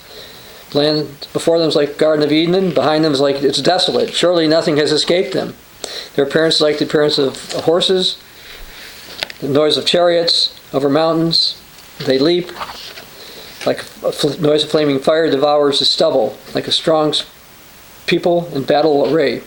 [0.73, 4.13] Land before them is like Garden of Eden, behind them is like it's desolate.
[4.13, 5.53] Surely nothing has escaped them.
[6.15, 8.21] Their appearance is like the appearance of horses,
[9.39, 11.61] the noise of chariots over mountains.
[11.99, 12.51] They leap.
[13.65, 17.13] Like a noise of flaming fire devours the stubble, like a strong
[18.07, 19.39] people in battle array.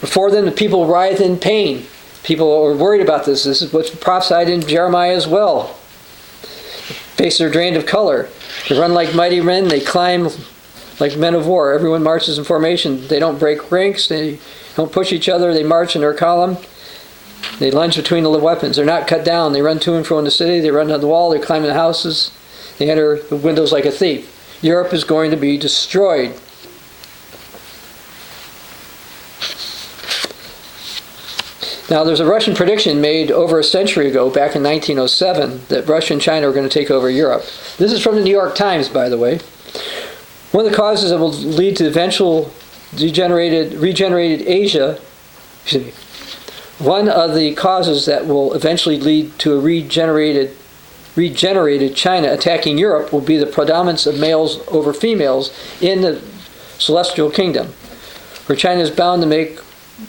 [0.00, 1.86] Before them, the people writhe in pain.
[2.22, 3.44] People are worried about this.
[3.44, 5.76] This is what's prophesied in Jeremiah as well.
[7.16, 8.28] Faces are drained of color.
[8.68, 9.68] They run like mighty men.
[9.68, 10.28] They climb
[11.00, 11.72] like men of war.
[11.72, 13.08] Everyone marches in formation.
[13.08, 14.08] They don't break ranks.
[14.08, 14.38] They
[14.74, 15.54] don't push each other.
[15.54, 16.58] They march in their column.
[17.58, 18.76] They lunge between the weapons.
[18.76, 19.52] They're not cut down.
[19.52, 20.60] They run to and fro in the city.
[20.60, 21.30] They run down the wall.
[21.30, 22.30] They climb the houses.
[22.78, 24.32] They enter the windows like a thief.
[24.62, 26.38] Europe is going to be destroyed.
[31.88, 36.14] Now, there's a Russian prediction made over a century ago, back in 1907, that Russia
[36.14, 37.42] and China are going to take over Europe.
[37.78, 39.38] This is from the New York Times, by the way.
[40.50, 42.52] One of the causes that will lead to eventual
[42.96, 44.98] degenerated, regenerated Asia,
[45.72, 45.92] me,
[46.78, 50.56] one of the causes that will eventually lead to a regenerated,
[51.14, 56.20] regenerated China attacking Europe will be the predominance of males over females in the
[56.78, 57.68] celestial kingdom,
[58.46, 59.58] where China is bound to make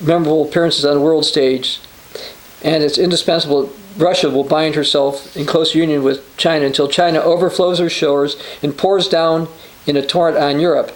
[0.02, 1.80] memorable appearances on the world stage,
[2.64, 7.80] and it's indispensable Russia will bind herself in close union with China until China overflows
[7.80, 9.48] her shores and pours down
[9.88, 10.92] in a torrent on Europe.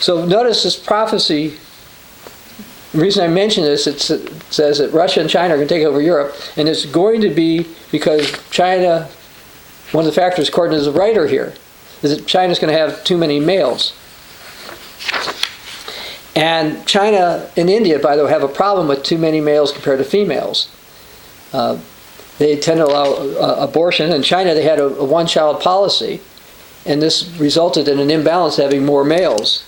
[0.00, 1.58] So notice this prophecy.
[2.92, 5.84] The reason I mention this, it says that Russia and China are going to take
[5.84, 9.08] over Europe, and it's going to be because China,
[9.92, 11.54] one of the factors, according to the writer here,
[12.02, 13.94] is that China's going to have too many males.
[16.34, 19.98] And China and India, by the way, have a problem with too many males compared
[19.98, 20.70] to females.
[21.52, 21.78] Uh,
[22.38, 24.10] they tend to allow uh, abortion.
[24.10, 26.20] In China, they had a, a one child policy,
[26.86, 29.62] and this resulted in an imbalance having more males.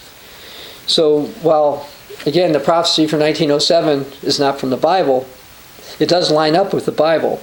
[0.87, 1.89] So, while,
[2.25, 5.27] again, the prophecy from 1907 is not from the Bible,
[6.01, 7.43] it does line up with the Bible.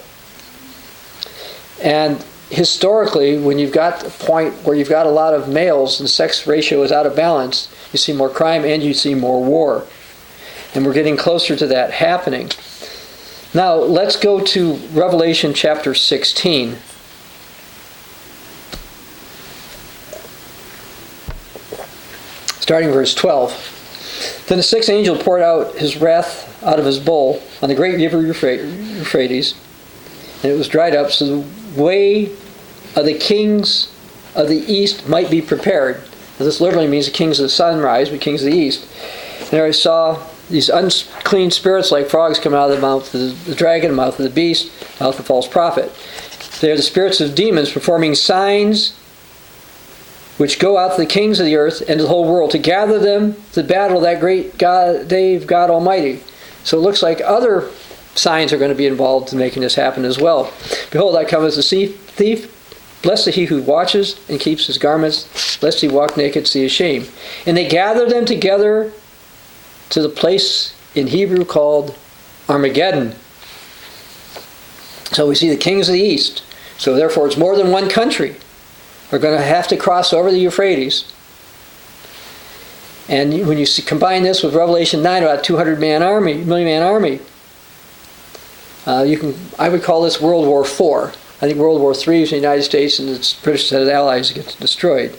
[1.82, 6.06] And historically, when you've got a point where you've got a lot of males and
[6.06, 9.44] the sex ratio is out of balance, you see more crime and you see more
[9.44, 9.86] war.
[10.76, 12.52] And we're getting closer to that happening.
[13.54, 16.78] Now, let's go to Revelation chapter 16.
[22.60, 24.46] Starting verse 12.
[24.48, 27.96] Then the sixth angel poured out his wrath out of his bowl on the great
[27.96, 29.56] river Euphrates,
[30.44, 32.26] and it was dried up, so the way
[32.96, 33.92] of the kings
[34.36, 36.02] of the east might be prepared.
[36.38, 38.88] This literally means the kings of the sunrise, but kings of the east.
[39.40, 43.46] And there I saw these unclean spirits like frogs come out of the mouth of
[43.46, 45.92] the dragon, mouth of the beast, mouth of the false prophet.
[46.60, 48.94] They are the spirits of demons performing signs
[50.38, 52.58] which go out to the kings of the earth and to the whole world to
[52.58, 56.24] gather them to battle that great God, day of God Almighty.
[56.64, 57.70] So it looks like other
[58.16, 60.52] signs are going to be involved in making this happen as well.
[60.92, 62.58] Behold, I come as a thief.
[63.02, 66.72] Blessed is he who watches and keeps his garments, lest he walk naked, see his
[66.72, 67.06] shame.
[67.46, 68.94] And they gather them together
[69.90, 71.98] to the place in Hebrew called
[72.48, 73.16] Armageddon.
[75.12, 76.44] So we see the kings of the east.
[76.78, 78.36] So therefore, it's more than one country.
[79.12, 81.12] Are going to have to cross over the Euphrates.
[83.10, 86.82] And when you see, combine this with Revelation 9, about 200 man army, million man
[86.82, 87.20] army,
[88.86, 91.16] uh, you can I would call this World War IV.
[91.42, 95.18] I think World War III is the United States and its British allies get destroyed.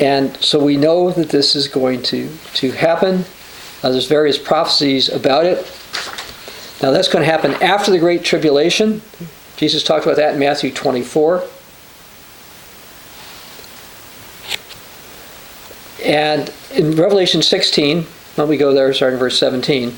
[0.00, 3.24] And so we know that this is going to, to happen.
[3.82, 5.58] Uh, there's various prophecies about it.
[6.82, 9.02] Now that's going to happen after the Great Tribulation.
[9.58, 11.44] Jesus talked about that in Matthew 24.
[16.02, 18.06] And in Revelation 16,
[18.38, 19.94] let me go there, starting verse 17.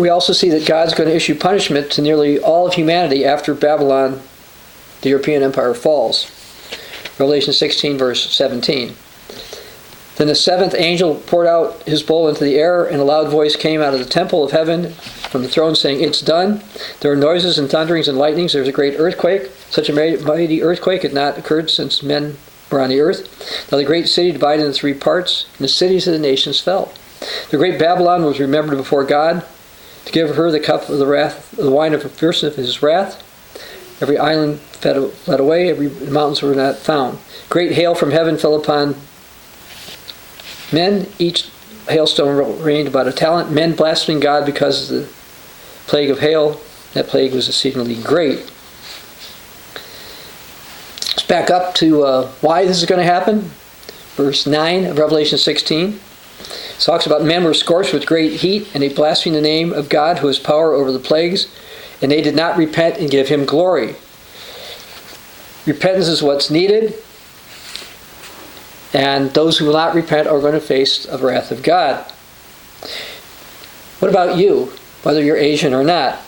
[0.00, 3.54] We also see that God's going to issue punishment to nearly all of humanity after
[3.54, 4.22] Babylon,
[5.02, 6.30] the European Empire, falls.
[7.18, 8.96] Revelation 16, verse 17.
[10.16, 13.56] Then the seventh angel poured out his bowl into the air, and a loud voice
[13.56, 14.92] came out of the temple of heaven
[15.30, 16.62] from the throne saying, It's done.
[17.00, 18.54] There are noises and thunderings and lightnings.
[18.54, 19.50] There's a great earthquake.
[19.68, 22.38] Such a mighty earthquake had not occurred since men
[22.70, 23.70] were on the earth.
[23.70, 26.92] Now the great city divided into three parts, and the cities of the nations fell.
[27.50, 29.44] The great Babylon was remembered before God
[30.04, 32.82] to give her the cup of the wrath, the wine of the fierceness of his
[32.82, 33.26] wrath.
[34.02, 37.18] Every island fled away, every mountains were not found.
[37.48, 38.96] Great hail from heaven fell upon
[40.72, 41.06] men.
[41.18, 41.50] Each
[41.88, 43.50] hailstone rained about a talent.
[43.50, 45.12] Men blaspheming God because of the
[45.86, 46.60] plague of hail.
[46.94, 48.38] That plague was exceedingly great.
[51.10, 53.50] Let's back up to uh, why this is going to happen.
[54.16, 56.00] Verse 9 of Revelation 16.
[56.40, 59.88] It talks about men were scorched with great heat, and they blasphemed the name of
[59.88, 61.46] God who has power over the plagues,
[62.00, 63.96] and they did not repent and give him glory.
[65.66, 66.94] Repentance is what's needed,
[68.92, 72.04] and those who will not repent are going to face the wrath of God.
[73.98, 74.72] What about you,
[75.02, 76.18] whether you're Asian or not?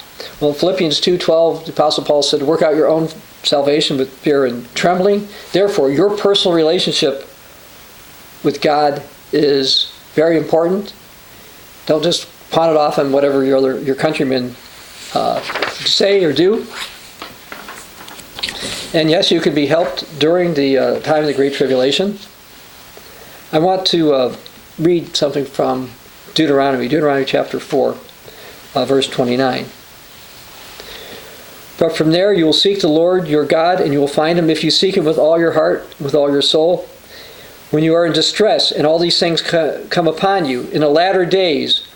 [0.41, 3.09] Well, Philippians 2:12, the Apostle Paul said, "Work out your own
[3.43, 7.27] salvation with fear and trembling." Therefore, your personal relationship
[8.43, 9.03] with God
[9.33, 10.95] is very important.
[11.87, 14.55] Don't just pawn it off on whatever your other your countrymen
[15.15, 15.41] uh,
[15.71, 16.67] say or do.
[18.95, 22.19] And yes, you can be helped during the uh, time of the Great Tribulation.
[23.51, 24.37] I want to uh,
[24.79, 25.91] read something from
[26.35, 27.97] Deuteronomy, Deuteronomy chapter 4,
[28.75, 29.67] uh, verse 29.
[31.79, 34.51] But from there you will seek the Lord your God, and you will find him
[34.51, 36.87] if you seek him with all your heart, with all your soul.
[37.73, 41.25] When you are in distress, and all these things come upon you, in the latter
[41.25, 41.87] days,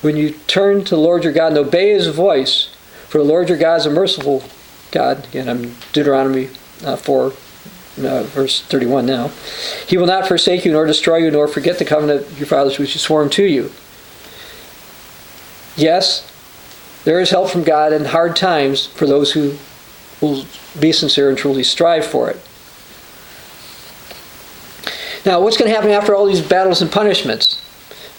[0.00, 2.74] when you turn to the Lord your God and obey his voice,
[3.08, 4.42] for the Lord your God is a merciful
[4.90, 5.26] God.
[5.26, 6.48] Again, I'm Deuteronomy
[6.82, 7.30] uh, 4, uh,
[8.22, 9.30] verse 31 now.
[9.86, 12.78] He will not forsake you, nor destroy you, nor forget the covenant of your fathers
[12.78, 13.70] which he swore to you.
[15.76, 16.32] Yes,
[17.04, 19.58] there is help from God in hard times for those who
[20.22, 20.46] will
[20.80, 22.40] be sincere and truly strive for it.
[25.26, 27.60] Now, what's going to happen after all these battles and punishments?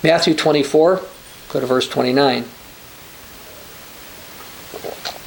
[0.03, 1.01] Matthew 24,
[1.47, 2.43] go to verse 29.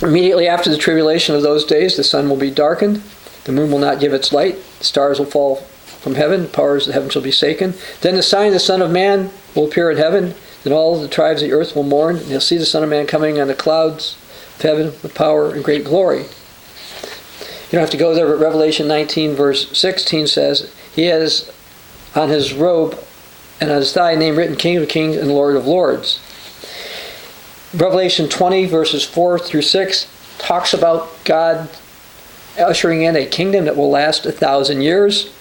[0.03, 3.03] Immediately after the tribulation of those days, the sun will be darkened,
[3.45, 6.87] the moon will not give its light, the stars will fall from heaven, the powers
[6.87, 7.73] of heaven shall be shaken.
[8.03, 10.35] Then the sign of the Son of Man will appear in heaven,
[10.65, 12.91] then all the tribes of the earth will mourn, and they'll see the Son of
[12.91, 14.19] Man coming on the clouds
[14.57, 16.21] of heaven with power and great glory.
[16.21, 21.51] You don't have to go there, but Revelation 19, verse 16 says, He has
[22.15, 22.99] on his robe
[23.61, 26.21] and on his thigh name written King of Kings and Lord of Lords.
[27.75, 30.07] Revelation 20, verses 4 through 6,
[30.39, 31.69] talks about God
[32.59, 35.33] ushering in a kingdom that will last a thousand years.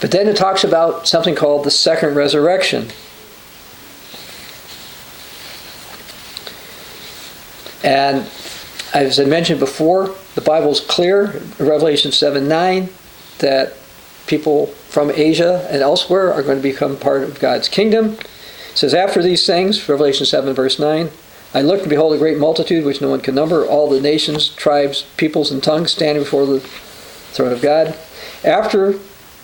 [0.00, 2.88] But then it talks about something called the second resurrection.
[7.82, 8.28] And
[8.92, 12.88] as I mentioned before, the Bible is clear, Revelation 7 9,
[13.38, 13.74] that
[14.26, 18.12] people from Asia and elsewhere are going to become part of God's kingdom.
[18.14, 21.10] It says, After these things, Revelation 7, verse 9,
[21.52, 24.48] I looked and behold a great multitude which no one can number, all the nations,
[24.48, 27.96] tribes, peoples, and tongues standing before the throne of God.
[28.42, 28.92] After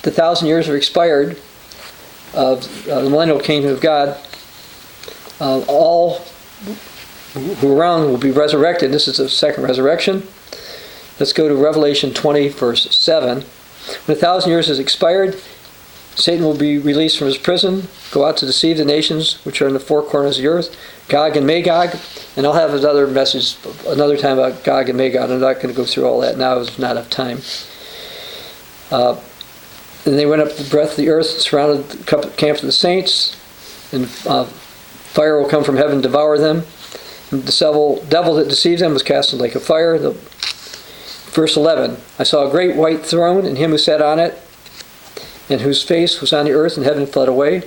[0.02, 1.38] the thousand years have expired
[2.34, 4.18] of uh, the millennial kingdom of God,
[5.40, 6.20] uh, all
[7.34, 8.92] who are around will be resurrected.
[8.92, 10.26] This is the second resurrection.
[11.20, 13.44] Let's go to Revelation 20, verse 7.
[14.04, 15.40] When a thousand years has expired,
[16.14, 19.68] Satan will be released from his prison, go out to deceive the nations which are
[19.68, 20.76] in the four corners of the earth,
[21.08, 21.96] Gog and Magog.
[22.36, 25.30] And I'll have another message another time about Gog and Magog.
[25.30, 27.38] I'm not going to go through all that now, there's not enough time.
[28.90, 29.20] Uh,
[30.04, 33.36] and they went up the breadth of the earth, surrounded the camp of the saints,
[33.92, 36.64] and uh, fire will come from heaven devour them.
[37.30, 39.98] And the devil, devil that deceived them was cast in the lake of fire.
[41.32, 44.38] Verse 11 I saw a great white throne, and him who sat on it,
[45.48, 47.62] and whose face was on the earth, and heaven fled away.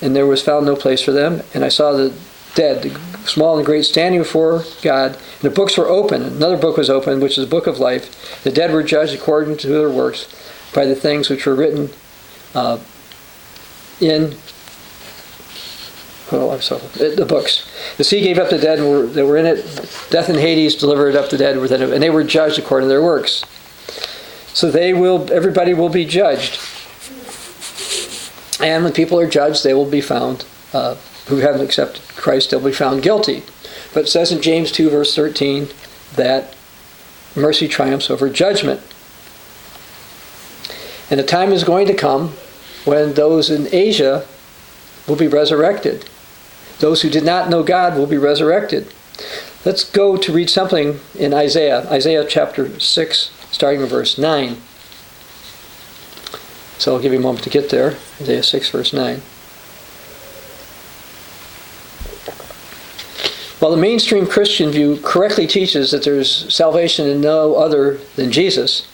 [0.00, 1.42] And there was found no place for them.
[1.54, 2.14] And I saw the
[2.54, 2.90] dead, the
[3.26, 5.12] small and great, standing before God.
[5.12, 6.22] And the books were open.
[6.22, 8.42] Another book was open, which is the book of life.
[8.44, 10.26] The dead were judged according to their works
[10.72, 11.90] by the things which were written
[12.54, 12.78] uh,
[14.00, 14.36] in
[16.30, 16.82] well, I'm sorry,
[17.14, 17.66] the books.
[17.96, 18.78] The sea gave up the dead
[19.14, 19.64] that were in it.
[20.10, 22.92] Death and Hades delivered up the dead within it, and they were judged according to
[22.92, 23.44] their works.
[24.52, 26.58] So they will, everybody will be judged.
[28.60, 30.96] And when people are judged, they will be found, uh,
[31.28, 33.44] who haven't accepted Christ, they'll be found guilty.
[33.94, 35.68] But it says in James 2, verse 13,
[36.16, 36.54] that
[37.36, 38.80] mercy triumphs over judgment.
[41.10, 42.30] And the time is going to come
[42.84, 44.26] when those in Asia
[45.06, 46.04] will be resurrected.
[46.80, 48.92] Those who did not know God will be resurrected.
[49.64, 54.56] Let's go to read something in Isaiah, Isaiah chapter 6, starting in verse 9.
[56.78, 57.96] So I'll give you a moment to get there.
[58.20, 59.20] Isaiah 6, verse 9.
[63.58, 68.86] While the mainstream Christian view correctly teaches that there's salvation in no other than Jesus,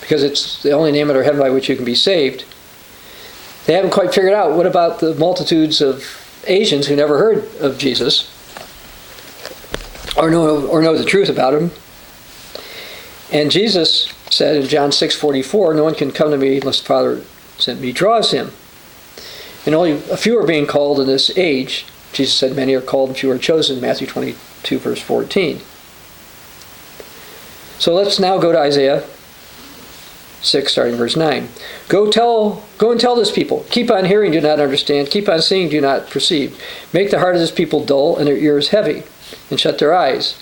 [0.00, 2.46] because it's the only name under heaven by which you can be saved,
[3.66, 7.78] they haven't quite figured out what about the multitudes of Asians who never heard of
[7.78, 8.30] Jesus
[10.16, 11.70] or know, or know the truth about him.
[13.32, 17.20] And Jesus said in John 6:44, "No one can come to me unless the Father
[17.58, 18.52] sent me draws him."
[19.66, 21.86] And only a few are being called in this age.
[22.12, 25.60] Jesus said, "Many are called and few are chosen." Matthew 22 verse 14.
[27.78, 29.02] So let's now go to Isaiah
[30.44, 31.48] 6, starting verse 9.
[31.88, 35.40] Go tell, go and tell this people, keep on hearing, do not understand, keep on
[35.40, 36.60] seeing, do not perceive.
[36.92, 39.02] Make the heart of this people dull and their ears heavy,
[39.50, 40.40] and shut their eyes,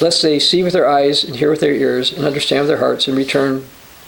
[0.00, 2.78] lest they see with their eyes and hear with their ears and understand with their
[2.78, 3.64] hearts and return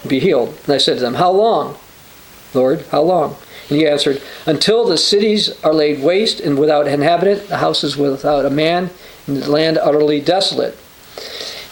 [0.07, 0.57] be healed.
[0.65, 1.77] And I said to them, How long?
[2.53, 3.37] Lord, how long?
[3.69, 8.45] And he answered, Until the cities are laid waste and without inhabitant, the houses without
[8.45, 8.91] a man,
[9.27, 10.77] and the land utterly desolate.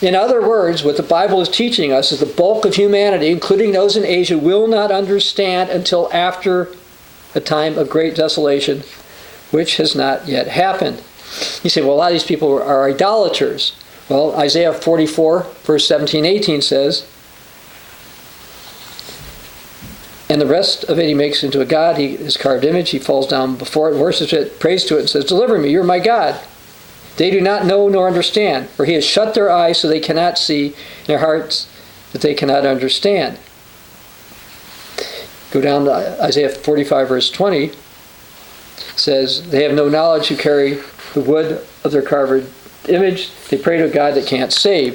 [0.03, 3.71] In other words, what the Bible is teaching us is the bulk of humanity, including
[3.71, 6.75] those in Asia, will not understand until after
[7.37, 8.83] a time of great desolation,
[9.53, 11.01] which has not yet happened.
[11.63, 13.77] You say, well, a lot of these people are idolaters.
[14.09, 17.07] Well, Isaiah 44, verse 17 18 says,
[20.29, 21.99] And the rest of it he makes into a god.
[21.99, 22.91] He is carved image.
[22.91, 25.85] He falls down before it, worships it, prays to it, and says, Deliver me, you're
[25.85, 26.41] my God.
[27.17, 30.39] They do not know nor understand, for he has shut their eyes so they cannot
[30.39, 30.75] see,
[31.07, 31.69] their hearts
[32.13, 33.39] that they cannot understand.
[35.51, 37.65] Go down to Isaiah 45, verse 20.
[37.65, 37.75] It
[38.97, 40.79] says, They have no knowledge who carry
[41.13, 42.51] the wood of their carved
[42.89, 43.31] image.
[43.49, 44.95] They pray to a God that can't save.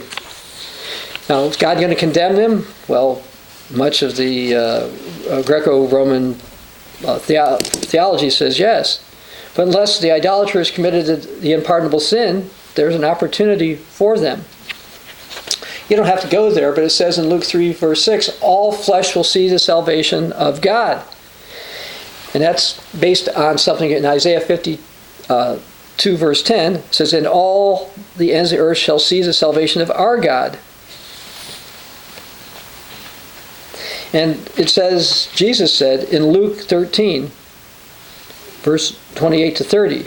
[1.30, 2.66] Now, is God going to condemn them?
[2.88, 3.22] Well,
[3.70, 4.60] much of the uh,
[5.30, 6.32] uh, Greco-Roman
[7.06, 9.04] uh, theo- theology says yes.
[9.58, 14.44] But unless the idolater has committed the unpardonable sin, there's an opportunity for them.
[15.90, 18.72] You don't have to go there, but it says in Luke 3, verse 6, all
[18.72, 21.04] flesh will see the salvation of God.
[22.36, 24.84] And that's based on something in Isaiah 52,
[25.28, 25.58] uh,
[25.98, 26.76] verse 10.
[26.76, 30.20] It says, And all the ends of the earth shall see the salvation of our
[30.20, 30.60] God.
[34.14, 37.32] And it says, Jesus said in Luke 13,
[38.68, 40.06] verse 28 to 30,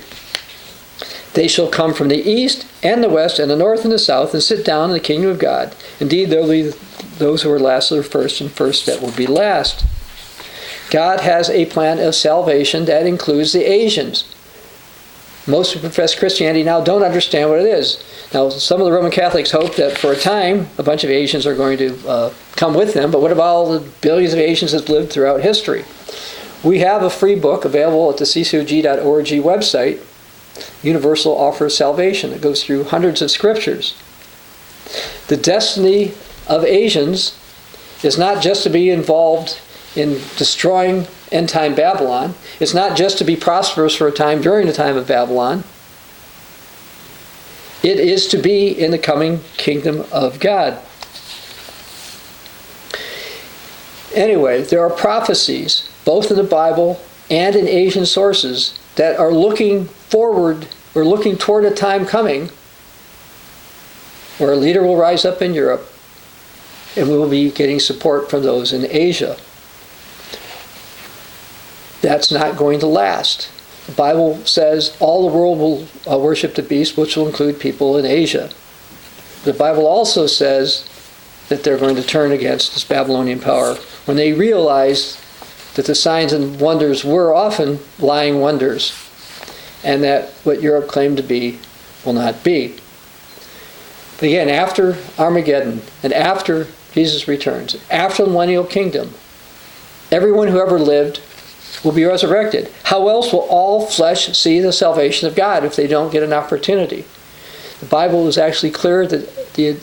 [1.33, 4.35] They shall come from the east and the west and the north and the south
[4.35, 5.75] and sit down in the kingdom of God.
[5.99, 6.73] Indeed, there will be
[7.17, 9.87] those who are last that are first, and first that will be last.
[10.91, 14.25] God has a plan of salvation that includes the Asians.
[15.47, 18.05] Most who profess Christianity now don't understand what it is.
[18.35, 21.47] Now, some of the Roman Catholics hope that for a time a bunch of Asians
[21.47, 24.73] are going to uh, come with them, but what about all the billions of Asians
[24.73, 25.85] that lived throughout history?
[26.63, 30.01] We have a free book available at the ccog.org website,
[30.83, 32.31] Universal Offer of Salvation.
[32.31, 33.97] that goes through hundreds of scriptures.
[35.29, 36.13] The destiny
[36.47, 37.39] of Asians
[38.03, 39.59] is not just to be involved
[39.97, 44.67] in destroying end time Babylon, it's not just to be prosperous for a time during
[44.67, 45.65] the time of Babylon.
[47.83, 50.79] It is to be in the coming kingdom of God.
[54.15, 57.01] Anyway, there are prophecies, both in the Bible
[57.31, 62.51] and in Asian sources, that are looking forward or looking toward a time coming
[64.39, 65.87] where a leader will rise up in Europe
[66.97, 69.37] and we will be getting support from those in Asia.
[72.01, 73.51] That's not going to last.
[73.87, 77.97] The Bible says all the world will uh, worship the beast, which will include people
[77.99, 78.51] in Asia.
[79.45, 80.89] The Bible also says
[81.49, 83.75] that they're going to turn against this Babylonian power
[84.05, 85.20] when they realize
[85.75, 88.93] that the signs and wonders were often lying wonders
[89.85, 91.59] and that what Europe claimed to be
[92.05, 92.77] will not be.
[94.17, 99.15] But again, after Armageddon and after Jesus returns, after the millennial kingdom,
[100.11, 101.23] everyone who ever lived
[101.85, 102.71] will be resurrected.
[102.85, 106.33] How else will all flesh see the salvation of God if they don't get an
[106.33, 107.05] opportunity?
[107.81, 109.79] The Bible is actually clear that the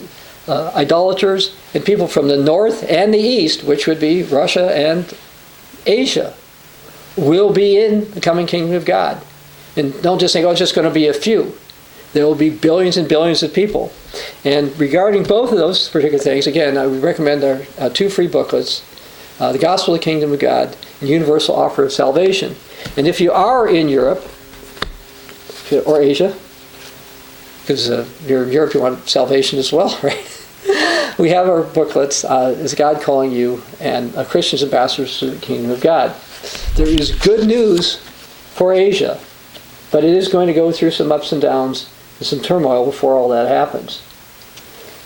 [0.46, 5.12] uh, idolaters and people from the north and the east, which would be Russia and
[5.88, 6.34] Asia,
[7.16, 9.20] will be in the coming kingdom of God.
[9.76, 11.56] And don't just think, oh, it's just going to be a few.
[12.12, 13.92] There will be billions and billions of people.
[14.44, 18.28] And regarding both of those particular things, again, I would recommend our uh, two free
[18.28, 18.82] booklets
[19.40, 22.56] uh, The Gospel of the Kingdom of God and Universal Offer of Salvation.
[22.96, 24.26] And if you are in Europe
[25.86, 26.36] or Asia,
[27.60, 30.47] because uh, you're in Europe, you want salvation as well, right?
[31.18, 33.62] we have our booklets, uh, Is God Calling You?
[33.80, 36.14] and uh, Christians Ambassadors to the Kingdom of God.
[36.74, 37.96] There is good news
[38.54, 39.18] for Asia,
[39.90, 43.14] but it is going to go through some ups and downs and some turmoil before
[43.14, 44.02] all that happens.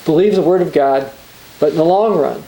[0.04, 1.10] Believe the Word of God,
[1.60, 2.42] but in the long run,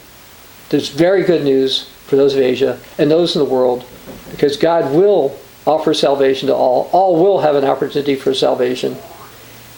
[0.71, 3.87] there's very good news for those of Asia and those in the world
[4.33, 6.91] because God will offer salvation to all.
[6.93, 8.97] All will have an opportunity for salvation.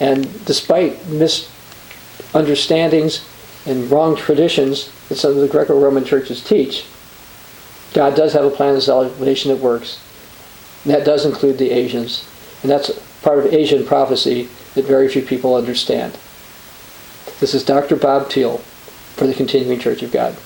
[0.01, 0.99] And despite
[2.27, 3.25] misunderstandings
[3.67, 6.87] and wrong traditions that some of the Greco Roman churches teach,
[7.95, 10.03] God does have a plan of salvation that works.
[10.85, 12.25] And that does include the Asians.
[12.63, 12.91] And that's
[13.23, 16.17] part of Asian prophecy that very few people understand.
[17.41, 17.97] This is Dr.
[17.97, 18.59] Bob Thiel
[19.17, 20.37] for the Continuing Church of God.